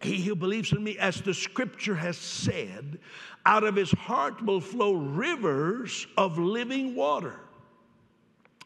he 0.04 0.22
who 0.22 0.36
believes 0.36 0.74
in 0.74 0.84
me, 0.84 0.98
as 0.98 1.22
the 1.22 1.34
scripture 1.34 1.96
has 1.96 2.18
said, 2.18 3.00
out 3.46 3.64
of 3.64 3.76
his 3.76 3.92
heart 3.92 4.44
will 4.44 4.60
flow 4.60 4.94
rivers 4.94 6.08
of 6.18 6.38
living 6.38 6.94
water. 6.94 7.40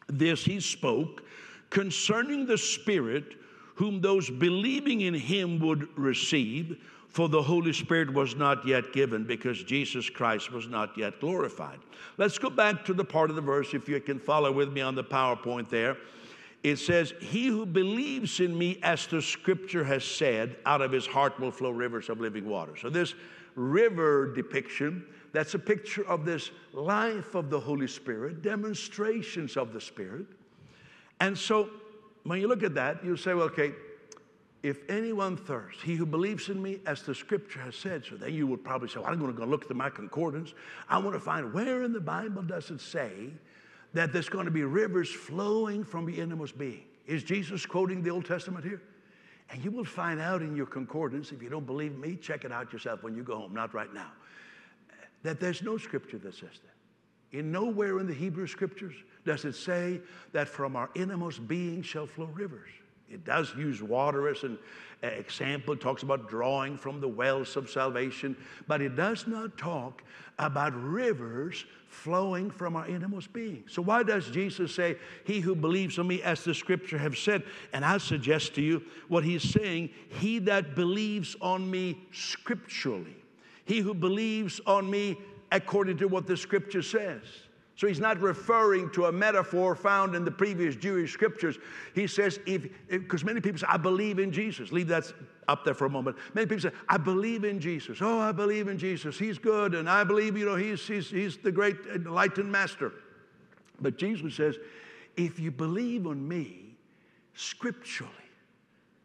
This 0.08 0.44
he 0.44 0.58
spoke 0.58 1.22
concerning 1.70 2.46
the 2.46 2.58
Spirit 2.58 3.34
whom 3.78 4.00
those 4.00 4.28
believing 4.28 5.02
in 5.02 5.14
him 5.14 5.60
would 5.60 5.96
receive, 5.96 6.84
for 7.08 7.28
the 7.28 7.40
Holy 7.40 7.72
Spirit 7.72 8.12
was 8.12 8.34
not 8.34 8.66
yet 8.66 8.92
given 8.92 9.22
because 9.22 9.62
Jesus 9.62 10.10
Christ 10.10 10.50
was 10.50 10.66
not 10.66 10.98
yet 10.98 11.20
glorified. 11.20 11.78
Let's 12.16 12.38
go 12.38 12.50
back 12.50 12.84
to 12.86 12.92
the 12.92 13.04
part 13.04 13.30
of 13.30 13.36
the 13.36 13.42
verse, 13.42 13.74
if 13.74 13.88
you 13.88 14.00
can 14.00 14.18
follow 14.18 14.50
with 14.50 14.72
me 14.72 14.80
on 14.80 14.96
the 14.96 15.04
PowerPoint 15.04 15.68
there. 15.68 15.96
It 16.64 16.78
says, 16.78 17.14
He 17.20 17.46
who 17.46 17.64
believes 17.64 18.40
in 18.40 18.58
me, 18.58 18.80
as 18.82 19.06
the 19.06 19.22
scripture 19.22 19.84
has 19.84 20.04
said, 20.04 20.56
out 20.66 20.82
of 20.82 20.90
his 20.90 21.06
heart 21.06 21.38
will 21.38 21.52
flow 21.52 21.70
rivers 21.70 22.08
of 22.08 22.20
living 22.20 22.48
water. 22.48 22.76
So, 22.76 22.90
this 22.90 23.14
river 23.54 24.34
depiction, 24.34 25.06
that's 25.32 25.54
a 25.54 25.58
picture 25.58 26.04
of 26.08 26.24
this 26.24 26.50
life 26.72 27.36
of 27.36 27.48
the 27.48 27.60
Holy 27.60 27.86
Spirit, 27.86 28.42
demonstrations 28.42 29.56
of 29.56 29.72
the 29.72 29.80
Spirit. 29.80 30.26
And 31.20 31.38
so, 31.38 31.70
when 32.28 32.40
you 32.40 32.48
look 32.48 32.62
at 32.62 32.74
that, 32.74 33.04
you 33.04 33.16
say, 33.16 33.34
well, 33.34 33.46
okay, 33.46 33.72
if 34.62 34.78
anyone 34.88 35.36
thirsts, 35.36 35.82
he 35.82 35.94
who 35.94 36.04
believes 36.04 36.48
in 36.48 36.60
me, 36.60 36.80
as 36.84 37.02
the 37.02 37.14
scripture 37.14 37.60
has 37.60 37.76
said, 37.76 38.04
so 38.04 38.16
then 38.16 38.34
you 38.34 38.46
would 38.46 38.64
probably 38.64 38.88
say, 38.88 38.98
well, 38.98 39.08
I'm 39.08 39.18
going 39.18 39.32
to 39.32 39.38
go 39.38 39.46
look 39.46 39.70
at 39.70 39.76
my 39.76 39.88
concordance. 39.88 40.52
I 40.88 40.98
want 40.98 41.14
to 41.14 41.20
find 41.20 41.52
where 41.54 41.84
in 41.84 41.92
the 41.92 42.00
Bible 42.00 42.42
does 42.42 42.70
it 42.70 42.80
say 42.80 43.30
that 43.94 44.12
there's 44.12 44.28
going 44.28 44.46
to 44.46 44.50
be 44.50 44.64
rivers 44.64 45.10
flowing 45.10 45.84
from 45.84 46.06
the 46.06 46.20
innermost 46.20 46.58
being. 46.58 46.84
Is 47.06 47.22
Jesus 47.22 47.64
quoting 47.64 48.02
the 48.02 48.10
Old 48.10 48.26
Testament 48.26 48.64
here? 48.64 48.82
And 49.50 49.64
you 49.64 49.70
will 49.70 49.84
find 49.84 50.20
out 50.20 50.42
in 50.42 50.54
your 50.54 50.66
concordance, 50.66 51.32
if 51.32 51.42
you 51.42 51.48
don't 51.48 51.64
believe 51.64 51.96
me, 51.96 52.16
check 52.16 52.44
it 52.44 52.52
out 52.52 52.72
yourself 52.72 53.02
when 53.02 53.14
you 53.14 53.22
go 53.22 53.36
home, 53.36 53.54
not 53.54 53.72
right 53.72 53.92
now, 53.94 54.12
that 55.22 55.40
there's 55.40 55.62
no 55.62 55.78
scripture 55.78 56.18
that 56.18 56.34
says 56.34 56.50
that. 56.50 57.38
In 57.38 57.50
nowhere 57.52 57.98
in 58.00 58.06
the 58.06 58.14
Hebrew 58.14 58.46
scriptures 58.46 58.94
does 59.28 59.44
it 59.44 59.54
say 59.54 60.00
that 60.32 60.48
from 60.48 60.74
our 60.74 60.88
innermost 60.94 61.46
being 61.46 61.82
shall 61.82 62.06
flow 62.06 62.30
rivers. 62.32 62.70
It 63.10 63.26
does 63.26 63.54
use 63.54 63.82
water 63.82 64.26
as 64.26 64.42
an 64.42 64.58
uh, 65.04 65.08
example. 65.08 65.74
It 65.74 65.82
talks 65.82 66.02
about 66.02 66.30
drawing 66.30 66.78
from 66.78 66.98
the 67.00 67.08
wells 67.08 67.54
of 67.54 67.68
salvation, 67.68 68.34
but 68.66 68.80
it 68.80 68.96
does 68.96 69.26
not 69.26 69.58
talk 69.58 70.02
about 70.38 70.72
rivers 70.74 71.66
flowing 71.88 72.50
from 72.50 72.74
our 72.74 72.88
innermost 72.88 73.30
being. 73.34 73.64
So 73.68 73.82
why 73.82 74.02
does 74.02 74.30
Jesus 74.30 74.74
say, 74.74 74.96
"He 75.24 75.40
who 75.40 75.54
believes 75.54 75.98
on 75.98 76.08
me, 76.08 76.22
as 76.22 76.42
the 76.42 76.54
Scripture 76.54 76.96
have 76.96 77.16
said"? 77.18 77.42
And 77.74 77.84
I 77.84 77.98
suggest 77.98 78.54
to 78.54 78.62
you 78.62 78.82
what 79.08 79.24
he's 79.24 79.42
saying: 79.42 79.90
He 80.08 80.38
that 80.40 80.74
believes 80.74 81.36
on 81.42 81.70
me 81.70 81.98
scripturally, 82.12 83.16
he 83.66 83.80
who 83.80 83.92
believes 83.92 84.58
on 84.66 84.90
me 84.90 85.18
according 85.52 85.98
to 85.98 86.08
what 86.08 86.26
the 86.26 86.36
Scripture 86.36 86.82
says. 86.82 87.22
So 87.78 87.86
he's 87.86 88.00
not 88.00 88.20
referring 88.20 88.90
to 88.90 89.04
a 89.04 89.12
metaphor 89.12 89.76
found 89.76 90.16
in 90.16 90.24
the 90.24 90.32
previous 90.32 90.74
Jewish 90.74 91.12
scriptures. 91.12 91.58
He 91.94 92.08
says, 92.08 92.40
if, 92.44 92.66
because 92.88 93.22
many 93.22 93.40
people 93.40 93.60
say, 93.60 93.68
I 93.68 93.76
believe 93.76 94.18
in 94.18 94.32
Jesus. 94.32 94.72
Leave 94.72 94.88
that 94.88 95.12
up 95.46 95.64
there 95.64 95.74
for 95.74 95.86
a 95.86 95.88
moment. 95.88 96.16
Many 96.34 96.48
people 96.48 96.70
say, 96.70 96.76
I 96.88 96.96
believe 96.96 97.44
in 97.44 97.60
Jesus. 97.60 97.98
Oh, 98.02 98.18
I 98.18 98.32
believe 98.32 98.66
in 98.66 98.78
Jesus. 98.78 99.16
He's 99.16 99.38
good. 99.38 99.76
And 99.76 99.88
I 99.88 100.02
believe, 100.02 100.36
you 100.36 100.44
know, 100.44 100.56
he's, 100.56 100.84
he's, 100.88 101.08
he's 101.08 101.36
the 101.36 101.52
great 101.52 101.76
enlightened 101.94 102.50
master. 102.50 102.94
But 103.80 103.96
Jesus 103.96 104.34
says, 104.34 104.56
if 105.16 105.38
you 105.38 105.52
believe 105.52 106.08
on 106.08 106.26
me 106.26 106.74
scripturally, 107.34 108.12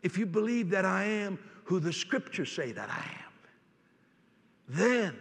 if 0.02 0.18
you 0.18 0.26
believe 0.26 0.72
that 0.72 0.84
I 0.84 1.04
am 1.04 1.38
who 1.66 1.80
the 1.80 1.94
scriptures 1.94 2.52
say 2.52 2.72
that 2.72 2.90
I 2.90 3.06
am, 3.06 3.34
then 4.68 5.16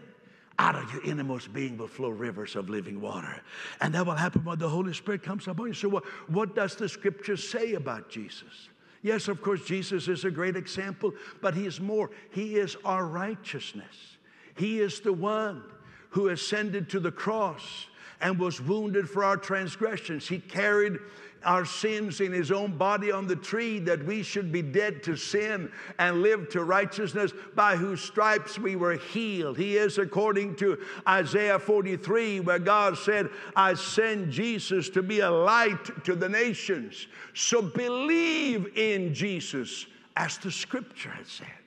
out 0.59 0.77
of 0.77 0.93
your 0.93 1.03
innermost 1.05 1.53
being 1.53 1.77
will 1.77 1.89
flow 1.89 2.11
rivers 2.11 2.57
of 2.57 2.69
living 2.69 3.01
water. 3.01 3.41
And 3.81 3.95
that 3.95 4.07
will 4.07 4.15
happen 4.15 4.45
when 4.45 4.59
the 4.59 4.69
Holy 4.69 4.93
Spirit 4.93 5.23
comes 5.23 5.49
upon 5.49 5.69
you. 5.69 5.75
So, 5.75 5.89
what, 5.89 6.05
what 6.29 6.55
does 6.55 6.77
the 6.77 6.89
scripture 6.89 7.37
say 7.37 7.75
about 7.75 8.11
Jesus? 8.11 8.69
Yes, 9.03 9.29
of 9.29 9.43
course, 9.43 9.65
Jesus 9.65 10.07
is 10.09 10.25
a 10.25 10.31
great 10.31 10.57
example, 10.57 11.13
but 11.41 11.55
he 11.55 11.67
is 11.67 11.81
more. 11.81 12.11
He 12.31 12.57
is 12.57 12.77
our 12.85 13.07
righteousness. 13.07 14.17
He 14.55 14.81
is 14.81 15.01
the 15.01 15.13
one 15.13 15.65
who 16.11 16.29
ascended 16.29 16.89
to 16.91 17.01
the 17.01 17.11
cross 17.11 17.87
and 18.21 18.39
was 18.39 18.61
wounded 18.61 19.11
for 19.11 19.25
our 19.25 19.37
transgressions. 19.37 20.29
He 20.29 20.39
carried 20.39 20.99
our 21.45 21.65
sins 21.65 22.21
in 22.21 22.33
his 22.33 22.51
own 22.51 22.77
body 22.77 23.11
on 23.11 23.27
the 23.27 23.37
tree 23.37 23.79
that 23.81 24.05
we 24.05 24.23
should 24.23 24.53
be 24.53 24.63
dead 24.63 25.03
to 25.05 25.17
sin 25.17 25.71
and 25.99 26.23
live 26.23 26.49
to 26.51 26.65
righteousness 26.65 27.33
by 27.55 27.77
whose 27.77 28.01
stripes 28.01 28.59
we 28.59 28.77
were 28.77 28.97
healed. 28.97 29.57
He 29.57 29.77
is 29.77 29.99
according 29.99 30.57
to 30.57 30.79
Isaiah 31.09 31.59
43 31.59 32.41
where 32.41 32.59
God 32.59 32.99
said, 32.99 33.29
I 33.57 33.75
send 33.75 34.31
Jesus 34.31 34.89
to 34.91 35.03
be 35.03 35.21
a 35.21 35.31
light 35.31 36.05
to 36.05 36.15
the 36.15 36.29
nations. 36.29 37.07
So 37.35 37.63
believe 37.63 38.77
in 38.77 39.15
Jesus 39.15 39.87
as 40.17 40.39
the 40.39 40.51
scripture 40.51 41.11
has 41.11 41.29
said. 41.29 41.62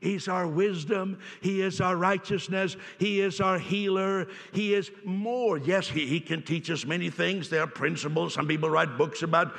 He's 0.00 0.28
our 0.28 0.46
wisdom. 0.46 1.18
He 1.40 1.62
is 1.62 1.80
our 1.80 1.96
righteousness. 1.96 2.76
He 2.98 3.20
is 3.20 3.40
our 3.40 3.58
healer. 3.58 4.28
He 4.52 4.74
is 4.74 4.90
more. 5.04 5.58
Yes, 5.58 5.88
he, 5.88 6.06
he 6.06 6.20
can 6.20 6.42
teach 6.42 6.70
us 6.70 6.84
many 6.84 7.10
things. 7.10 7.48
There 7.48 7.62
are 7.62 7.66
principles. 7.66 8.34
Some 8.34 8.46
people 8.46 8.70
write 8.70 8.98
books 8.98 9.22
about 9.22 9.54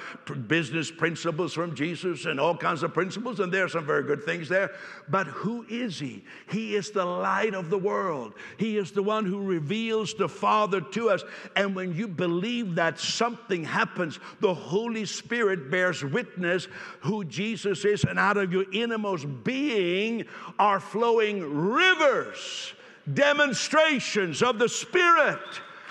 business 0.47 0.91
principles 0.91 1.53
from 1.53 1.75
Jesus 1.75 2.25
and 2.25 2.39
all 2.39 2.55
kinds 2.55 2.83
of 2.83 2.93
principles, 2.93 3.39
and 3.39 3.51
there 3.51 3.65
are 3.65 3.69
some 3.69 3.85
very 3.85 4.03
good 4.03 4.23
things 4.23 4.47
there. 4.47 4.71
But 5.09 5.27
who 5.27 5.65
is 5.69 5.99
He? 5.99 6.23
He 6.49 6.75
is 6.75 6.91
the 6.91 7.05
light 7.05 7.53
of 7.53 7.69
the 7.69 7.77
world. 7.77 8.33
He 8.57 8.77
is 8.77 8.91
the 8.91 9.03
one 9.03 9.25
who 9.25 9.41
reveals 9.41 10.13
the 10.13 10.29
Father 10.29 10.81
to 10.81 11.09
us. 11.09 11.23
And 11.55 11.75
when 11.75 11.95
you 11.95 12.07
believe 12.07 12.75
that 12.75 12.99
something 12.99 13.63
happens, 13.63 14.19
the 14.39 14.53
Holy 14.53 15.05
Spirit 15.05 15.71
bears 15.71 16.03
witness 16.03 16.67
who 17.01 17.23
Jesus 17.23 17.85
is, 17.85 18.03
and 18.03 18.19
out 18.19 18.37
of 18.37 18.51
your 18.51 18.65
innermost 18.71 19.25
being, 19.43 20.25
are 20.59 20.79
flowing 20.79 21.41
rivers, 21.71 22.73
demonstrations 23.13 24.41
of 24.41 24.59
the 24.59 24.69
Spirit. 24.69 25.39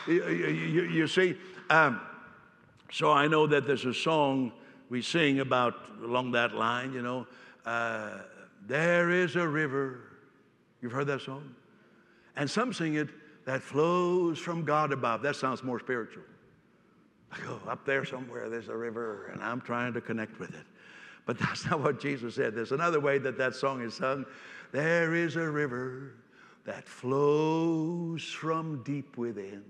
You, 0.07 0.29
you, 0.29 0.83
you 0.83 1.07
see, 1.07 1.37
um, 1.71 2.01
so 2.91 3.11
I 3.11 3.27
know 3.27 3.47
that 3.47 3.67
there's 3.67 3.85
a 3.85 3.95
song 3.95 4.53
we 4.89 5.03
sing 5.03 5.41
about 5.41 5.75
along 6.03 6.33
that 6.33 6.55
line, 6.55 6.93
you 6.93 7.03
know. 7.03 7.27
Uh, 7.65 8.19
there 8.67 9.11
is 9.11 9.37
a 9.37 9.47
river. 9.47 10.01
You've 10.81 10.93
heard 10.93 11.09
that 11.09 11.23
song? 11.23 11.55
And 12.37 12.49
some 12.49 12.73
sing 12.73 12.95
it 12.95 13.09
that 13.45 13.63
flows 13.63 14.39
from 14.39 14.65
God 14.65 14.93
above. 14.93 15.23
That 15.23 15.37
sounds 15.37 15.63
more 15.63 15.81
spiritual. 15.81 16.23
I 17.33 17.39
go, 17.41 17.61
up 17.69 17.85
there 17.85 18.05
somewhere, 18.05 18.49
there's 18.49 18.69
a 18.69 18.77
river, 18.77 19.31
and 19.33 19.43
I'm 19.43 19.61
trying 19.61 19.93
to 19.95 20.01
connect 20.01 20.39
with 20.39 20.51
it. 20.51 20.67
But 21.27 21.39
that's 21.41 21.67
not 21.67 21.83
what 21.83 22.01
Jesus 22.01 22.37
said. 22.37 22.55
There's 22.55 22.73
another 22.73 23.01
way 23.01 23.19
that 23.19 23.37
that 23.37 23.55
song 23.55 23.83
is 23.83 23.95
sung. 23.95 24.25
There 24.73 25.15
is 25.15 25.37
a 25.37 25.49
river 25.49 26.15
that 26.65 26.89
flows 26.89 28.25
from 28.25 28.83
deep 28.83 29.17
within. 29.17 29.63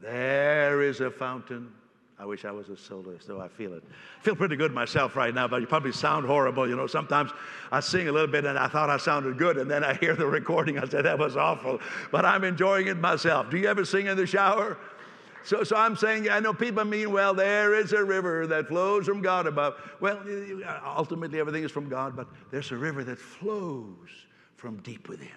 There 0.00 0.82
is 0.82 1.00
a 1.00 1.10
fountain. 1.10 1.70
I 2.18 2.26
wish 2.26 2.44
I 2.44 2.50
was 2.50 2.68
a 2.68 2.76
soloist, 2.76 3.28
though 3.28 3.40
I 3.40 3.48
feel 3.48 3.72
it. 3.72 3.82
I 4.18 4.22
feel 4.22 4.36
pretty 4.36 4.56
good 4.56 4.72
myself 4.72 5.16
right 5.16 5.34
now, 5.34 5.48
but 5.48 5.62
you 5.62 5.66
probably 5.66 5.92
sound 5.92 6.26
horrible. 6.26 6.68
You 6.68 6.76
know, 6.76 6.86
sometimes 6.86 7.30
I 7.72 7.80
sing 7.80 8.08
a 8.08 8.12
little 8.12 8.28
bit 8.28 8.44
and 8.44 8.58
I 8.58 8.68
thought 8.68 8.90
I 8.90 8.98
sounded 8.98 9.38
good, 9.38 9.56
and 9.56 9.70
then 9.70 9.84
I 9.84 9.94
hear 10.00 10.14
the 10.14 10.26
recording. 10.26 10.78
I 10.78 10.86
said, 10.86 11.06
that 11.06 11.18
was 11.18 11.36
awful, 11.36 11.80
but 12.10 12.26
I'm 12.26 12.44
enjoying 12.44 12.88
it 12.88 12.98
myself. 12.98 13.48
Do 13.48 13.56
you 13.56 13.68
ever 13.68 13.86
sing 13.86 14.06
in 14.06 14.18
the 14.18 14.26
shower? 14.26 14.76
So, 15.42 15.64
so 15.64 15.76
I'm 15.76 15.96
saying, 15.96 16.28
I 16.28 16.40
know 16.40 16.52
people 16.52 16.84
mean, 16.84 17.12
well, 17.12 17.34
there 17.34 17.74
is 17.74 17.92
a 17.92 18.04
river 18.04 18.46
that 18.46 18.68
flows 18.68 19.06
from 19.06 19.22
God 19.22 19.46
above. 19.46 19.74
Well, 20.00 20.18
uh, 20.18 20.80
ultimately, 20.84 21.40
everything 21.40 21.64
is 21.64 21.70
from 21.70 21.88
God, 21.88 22.14
but 22.14 22.28
there's 22.50 22.70
a 22.72 22.76
river 22.76 23.04
that 23.04 23.18
flows 23.18 24.08
from 24.56 24.78
deep 24.82 25.08
within. 25.08 25.28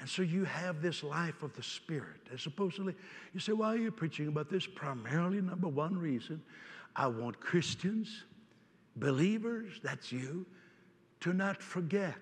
And 0.00 0.08
so 0.08 0.22
you 0.22 0.44
have 0.44 0.80
this 0.80 1.02
life 1.02 1.42
of 1.42 1.54
the 1.54 1.62
Spirit. 1.62 2.20
And 2.30 2.38
supposedly, 2.38 2.94
you 3.34 3.40
say, 3.40 3.52
why 3.52 3.74
are 3.74 3.78
you 3.78 3.90
preaching 3.90 4.28
about 4.28 4.48
this? 4.48 4.66
Primarily, 4.66 5.40
number 5.40 5.68
one 5.68 5.98
reason, 5.98 6.40
I 6.94 7.08
want 7.08 7.40
Christians, 7.40 8.24
believers, 8.96 9.80
that's 9.82 10.12
you, 10.12 10.46
to 11.20 11.32
not 11.32 11.60
forget 11.60 12.14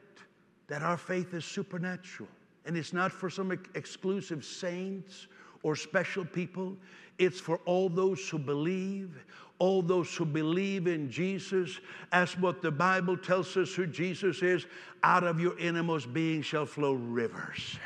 that 0.68 0.82
our 0.82 0.96
faith 0.96 1.34
is 1.34 1.44
supernatural. 1.44 2.30
And 2.64 2.76
it's 2.76 2.92
not 2.92 3.12
for 3.12 3.30
some 3.30 3.52
exclusive 3.74 4.44
saints 4.44 5.28
or 5.66 5.74
special 5.74 6.24
people. 6.24 6.76
It's 7.18 7.40
for 7.40 7.58
all 7.64 7.88
those 7.88 8.28
who 8.28 8.38
believe, 8.38 9.10
all 9.58 9.82
those 9.82 10.14
who 10.14 10.24
believe 10.24 10.86
in 10.86 11.10
Jesus, 11.10 11.80
as 12.12 12.38
what 12.38 12.62
the 12.62 12.70
Bible 12.70 13.16
tells 13.16 13.56
us 13.56 13.74
who 13.74 13.84
Jesus 13.84 14.44
is. 14.44 14.64
Out 15.02 15.24
of 15.24 15.40
your 15.40 15.58
innermost 15.58 16.14
being 16.14 16.40
shall 16.40 16.66
flow 16.66 16.92
rivers. 16.92 17.80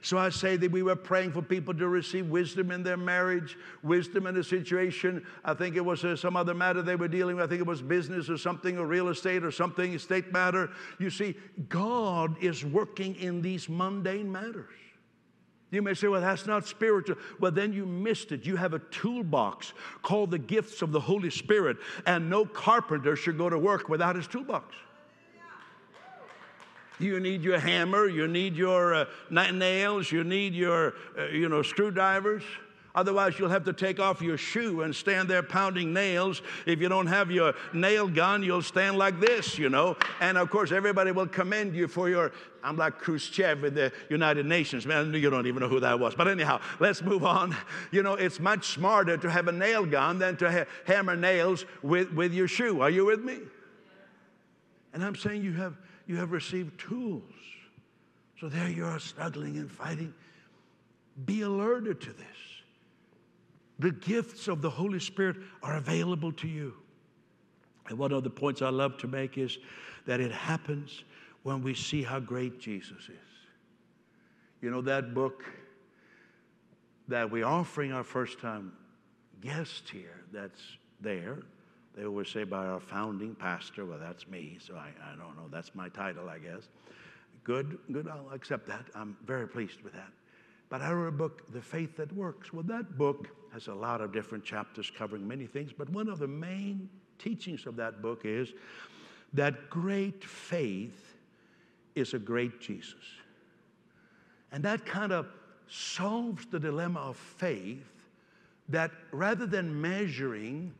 So 0.00 0.18
I 0.18 0.30
say 0.30 0.56
that 0.56 0.72
we 0.72 0.82
were 0.82 0.96
praying 0.96 1.30
for 1.30 1.42
people 1.42 1.72
to 1.74 1.86
receive 1.86 2.28
wisdom 2.28 2.72
in 2.72 2.82
their 2.82 2.96
marriage, 2.96 3.56
wisdom 3.84 4.26
in 4.26 4.36
a 4.36 4.42
situation. 4.42 5.24
I 5.44 5.54
think 5.54 5.76
it 5.76 5.84
was 5.84 6.04
uh, 6.04 6.16
some 6.16 6.36
other 6.36 6.54
matter 6.54 6.82
they 6.82 6.96
were 6.96 7.06
dealing 7.06 7.36
with. 7.36 7.44
I 7.44 7.46
think 7.46 7.60
it 7.60 7.68
was 7.68 7.82
business 7.82 8.28
or 8.28 8.36
something, 8.36 8.78
or 8.78 8.86
real 8.86 9.10
estate 9.10 9.44
or 9.44 9.52
something, 9.52 9.92
estate 9.92 10.32
matter. 10.32 10.70
You 10.98 11.08
see, 11.08 11.36
God 11.68 12.34
is 12.42 12.64
working 12.64 13.14
in 13.14 13.42
these 13.42 13.68
mundane 13.68 14.32
matters. 14.32 14.74
You 15.72 15.80
may 15.80 15.94
say, 15.94 16.06
well, 16.06 16.20
that's 16.20 16.46
not 16.46 16.66
spiritual. 16.66 17.16
Well, 17.40 17.50
then 17.50 17.72
you 17.72 17.86
missed 17.86 18.30
it. 18.30 18.44
You 18.44 18.56
have 18.56 18.74
a 18.74 18.78
toolbox 18.78 19.72
called 20.02 20.30
the 20.30 20.38
gifts 20.38 20.82
of 20.82 20.92
the 20.92 21.00
Holy 21.00 21.30
Spirit, 21.30 21.78
and 22.06 22.28
no 22.28 22.44
carpenter 22.44 23.16
should 23.16 23.38
go 23.38 23.48
to 23.48 23.58
work 23.58 23.88
without 23.88 24.14
his 24.14 24.26
toolbox. 24.28 24.76
You 26.98 27.18
need 27.20 27.42
your 27.42 27.58
hammer, 27.58 28.06
you 28.06 28.28
need 28.28 28.54
your 28.54 28.94
uh, 28.94 29.06
nails, 29.30 30.12
you 30.12 30.22
need 30.22 30.54
your, 30.54 30.92
uh, 31.18 31.28
you 31.28 31.48
know, 31.48 31.62
screwdrivers. 31.62 32.42
Otherwise, 32.94 33.38
you'll 33.38 33.48
have 33.48 33.64
to 33.64 33.72
take 33.72 33.98
off 33.98 34.20
your 34.20 34.36
shoe 34.36 34.82
and 34.82 34.94
stand 34.94 35.28
there 35.28 35.42
pounding 35.42 35.94
nails. 35.94 36.42
If 36.66 36.80
you 36.80 36.90
don't 36.90 37.06
have 37.06 37.30
your 37.30 37.54
nail 37.72 38.06
gun, 38.06 38.42
you'll 38.42 38.60
stand 38.60 38.98
like 38.98 39.18
this, 39.18 39.58
you 39.58 39.70
know. 39.70 39.96
And 40.20 40.36
of 40.36 40.50
course, 40.50 40.70
everybody 40.70 41.10
will 41.12 41.26
commend 41.26 41.74
you 41.74 41.88
for 41.88 42.10
your. 42.10 42.32
I'm 42.62 42.76
like 42.76 42.98
Khrushchev 42.98 43.64
in 43.64 43.74
the 43.74 43.92
United 44.08 44.46
Nations. 44.46 44.86
Man, 44.86 45.12
you 45.12 45.30
don't 45.30 45.46
even 45.46 45.60
know 45.60 45.68
who 45.68 45.80
that 45.80 45.98
was. 45.98 46.14
But 46.14 46.28
anyhow, 46.28 46.60
let's 46.80 47.02
move 47.02 47.24
on. 47.24 47.56
You 47.90 48.02
know, 48.02 48.14
it's 48.14 48.38
much 48.38 48.68
smarter 48.74 49.16
to 49.16 49.30
have 49.30 49.48
a 49.48 49.52
nail 49.52 49.84
gun 49.84 50.18
than 50.18 50.36
to 50.36 50.50
ha- 50.50 50.64
hammer 50.86 51.16
nails 51.16 51.64
with, 51.82 52.12
with 52.12 52.32
your 52.32 52.48
shoe. 52.48 52.80
Are 52.80 52.90
you 52.90 53.04
with 53.04 53.22
me? 53.22 53.38
And 54.92 55.04
I'm 55.04 55.16
saying 55.16 55.42
you 55.42 55.52
have, 55.54 55.76
you 56.06 56.16
have 56.16 56.32
received 56.32 56.78
tools. 56.78 57.22
So 58.40 58.48
there 58.48 58.68
you 58.68 58.84
are 58.84 58.98
struggling 58.98 59.56
and 59.56 59.70
fighting. 59.70 60.14
Be 61.24 61.42
alerted 61.42 62.00
to 62.02 62.12
this. 62.12 62.26
The 63.78 63.90
gifts 63.90 64.48
of 64.48 64.62
the 64.62 64.70
Holy 64.70 65.00
Spirit 65.00 65.36
are 65.62 65.76
available 65.76 66.32
to 66.32 66.48
you. 66.48 66.74
And 67.88 67.98
one 67.98 68.12
of 68.12 68.22
the 68.22 68.30
points 68.30 68.62
I 68.62 68.68
love 68.68 68.96
to 68.98 69.08
make 69.08 69.38
is 69.38 69.58
that 70.06 70.20
it 70.20 70.32
happens 70.32 71.04
when 71.42 71.62
we 71.62 71.74
see 71.74 72.02
how 72.02 72.20
great 72.20 72.60
Jesus 72.60 73.08
is. 73.08 73.32
You 74.60 74.70
know, 74.70 74.80
that 74.82 75.12
book 75.12 75.44
that 77.08 77.30
we're 77.30 77.44
offering 77.44 77.92
our 77.92 78.04
first 78.04 78.38
time 78.38 78.72
guest 79.40 79.88
here 79.90 80.20
that's 80.32 80.60
there, 81.00 81.38
they 81.96 82.04
always 82.04 82.28
say 82.28 82.44
by 82.44 82.64
our 82.66 82.80
founding 82.80 83.34
pastor. 83.34 83.84
Well, 83.84 83.98
that's 83.98 84.26
me, 84.28 84.58
so 84.64 84.74
I, 84.74 84.90
I 85.04 85.16
don't 85.16 85.36
know. 85.36 85.48
That's 85.50 85.74
my 85.74 85.88
title, 85.88 86.28
I 86.28 86.38
guess. 86.38 86.68
Good, 87.44 87.78
good, 87.90 88.08
I'll 88.08 88.30
accept 88.32 88.66
that. 88.68 88.84
I'm 88.94 89.16
very 89.26 89.48
pleased 89.48 89.82
with 89.82 89.92
that. 89.94 90.10
But 90.68 90.80
I 90.80 90.92
wrote 90.92 91.08
a 91.08 91.12
book, 91.12 91.52
The 91.52 91.60
Faith 91.60 91.96
That 91.96 92.12
Works. 92.14 92.52
Well, 92.52 92.62
that 92.62 92.96
book 92.96 93.28
has 93.52 93.66
a 93.66 93.74
lot 93.74 94.00
of 94.00 94.12
different 94.12 94.44
chapters 94.44 94.90
covering 94.96 95.26
many 95.26 95.46
things, 95.46 95.72
but 95.76 95.90
one 95.90 96.08
of 96.08 96.18
the 96.18 96.28
main 96.28 96.88
teachings 97.18 97.66
of 97.66 97.76
that 97.76 98.00
book 98.00 98.22
is 98.24 98.54
that 99.34 99.68
great 99.68 100.24
faith 100.24 101.11
is 101.94 102.14
a 102.14 102.18
great 102.18 102.60
Jesus. 102.60 102.94
And 104.50 104.62
that 104.64 104.84
kind 104.84 105.12
of 105.12 105.26
solves 105.68 106.46
the 106.46 106.60
dilemma 106.60 107.00
of 107.00 107.16
faith 107.16 107.86
that 108.68 108.90
rather 109.10 109.46
than 109.46 109.80
measuring 109.80 110.72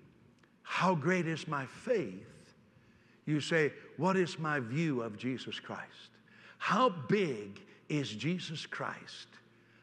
how 0.63 0.95
great 0.95 1.27
is 1.27 1.49
my 1.49 1.67
faith, 1.67 2.55
you 3.27 3.41
say, 3.41 3.73
What 3.97 4.17
is 4.17 4.39
my 4.39 4.61
view 4.61 5.03
of 5.03 5.17
Jesus 5.17 5.59
Christ? 5.59 6.11
How 6.59 6.89
big 6.89 7.61
is 7.89 8.11
Jesus 8.11 8.67
Christ? 8.67 9.29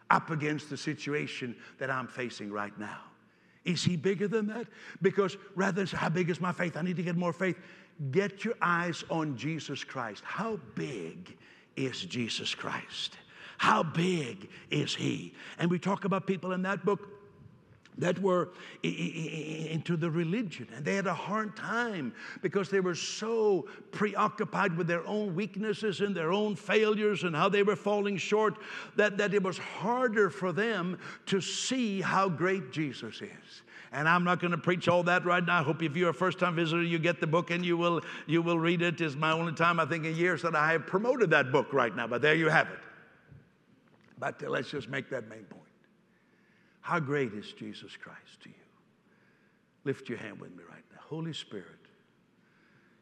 up 0.10 0.32
against 0.32 0.70
the 0.70 0.78
situation 0.78 1.56
that 1.78 1.90
I'm 1.90 2.08
facing 2.08 2.52
right 2.52 2.78
now. 2.80 3.02
Is 3.66 3.84
he 3.84 3.98
bigger 3.98 4.28
than 4.28 4.48
that? 4.48 4.68
Because 5.02 5.38
rather 5.56 5.74
than 5.78 5.88
say, 5.88 5.98
How 5.98 6.10
big 6.10 6.30
is 6.30 6.40
my 6.40 6.52
faith? 6.52 6.78
I 6.78 6.82
need 6.82 6.98
to 6.98 7.04
get 7.04 7.16
more 7.16 7.34
faith. 7.34 7.58
Get 8.12 8.46
your 8.46 8.56
eyes 8.62 9.04
on 9.10 9.36
Jesus 9.36 9.84
Christ. 9.84 10.24
How 10.26 10.60
big 10.76 11.38
is 11.76 12.02
Jesus 12.02 12.56
Christ? 12.56 13.18
How 13.58 13.84
big 13.84 14.50
is 14.70 14.96
he? 14.96 15.34
And 15.58 15.70
we 15.70 15.80
talk 15.80 16.06
about 16.06 16.26
people 16.26 16.54
in 16.54 16.62
that 16.62 16.86
book 16.86 17.19
that 18.00 18.18
were 18.20 18.50
into 18.82 19.96
the 19.98 20.10
religion. 20.10 20.68
And 20.76 20.84
they 20.84 20.96
had 20.96 21.08
a 21.08 21.14
hard 21.14 21.56
time 21.56 22.14
because 22.42 22.70
they 22.70 22.80
were 22.80 22.96
so 22.96 23.68
preoccupied 23.92 24.76
with 24.76 24.88
their 24.88 25.06
own 25.06 25.36
weaknesses 25.36 26.02
and 26.02 26.16
their 26.16 26.32
own 26.32 26.56
failures 26.56 27.24
and 27.24 27.36
how 27.36 27.50
they 27.50 27.62
were 27.62 27.76
falling 27.76 28.18
short 28.18 28.58
that, 28.96 29.18
that 29.18 29.34
it 29.34 29.44
was 29.44 29.58
harder 29.58 30.30
for 30.30 30.52
them 30.52 30.98
to 31.28 31.42
see 31.42 32.02
how 32.02 32.28
great 32.28 32.72
Jesus 32.72 33.22
is. 33.22 33.62
And 33.92 34.08
I'm 34.08 34.24
not 34.24 34.40
going 34.40 34.52
to 34.52 34.58
preach 34.58 34.88
all 34.88 35.04
that 35.04 35.26
right 35.26 35.44
now. 35.44 35.60
I 35.60 35.64
hope 35.64 35.82
if 35.82 35.96
you're 35.96 36.12
a 36.12 36.14
first 36.14 36.40
time 36.40 36.56
visitor, 36.56 36.84
you 36.84 37.00
get 37.00 37.20
the 37.20 37.28
book 37.28 37.50
and 37.50 37.66
you 37.66 37.76
will, 37.76 38.02
you 38.28 38.42
will 38.42 38.60
read 38.60 38.82
it. 38.82 39.02
It's 39.02 39.16
my 39.16 39.32
only 39.32 39.54
time, 39.54 39.80
I 39.80 39.86
think, 39.86 40.06
in 40.06 40.16
years 40.16 40.44
that 40.44 40.56
I 40.56 40.72
have 40.74 40.86
promoted 40.86 41.32
that 41.32 41.52
book 41.52 41.74
right 41.74 41.96
now. 41.96 42.06
But 42.08 42.22
there 42.22 42.36
you 42.36 42.50
have 42.50 42.68
it. 42.68 42.80
But 44.20 44.44
uh, 44.44 44.50
let's 44.50 44.70
just 44.70 44.90
make 44.90 45.10
that 45.10 45.28
main 45.28 45.44
point. 45.46 45.69
How 46.82 47.00
great 47.00 47.34
is 47.34 47.52
Jesus 47.54 47.96
Christ 47.96 48.42
to 48.44 48.50
you? 48.50 48.56
Lift 49.84 50.10
your 50.10 50.18
hand 50.18 50.40
with 50.40 50.52
me 50.52 50.64
right 50.70 50.84
now. 50.92 51.00
Holy 51.08 51.34
Spirit, 51.34 51.66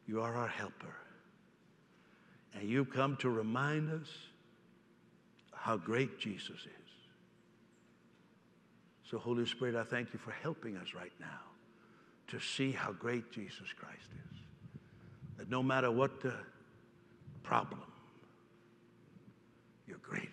you 0.06 0.20
are 0.20 0.34
our 0.34 0.48
helper. 0.48 0.94
And 2.54 2.68
you've 2.68 2.90
come 2.90 3.16
to 3.16 3.30
remind 3.30 3.90
us 3.90 4.08
how 5.52 5.76
great 5.76 6.18
Jesus 6.18 6.56
is. 6.56 6.88
So, 9.10 9.18
Holy 9.18 9.46
Spirit, 9.46 9.74
I 9.74 9.84
thank 9.84 10.12
you 10.12 10.18
for 10.18 10.32
helping 10.32 10.76
us 10.76 10.94
right 10.94 11.12
now 11.18 11.40
to 12.28 12.40
see 12.40 12.72
how 12.72 12.92
great 12.92 13.32
Jesus 13.32 13.72
Christ 13.78 14.08
is. 14.32 14.38
That 15.38 15.50
no 15.50 15.62
matter 15.62 15.90
what 15.90 16.20
the 16.20 16.34
problem, 17.42 17.82
you're 19.86 19.98
great. 19.98 20.28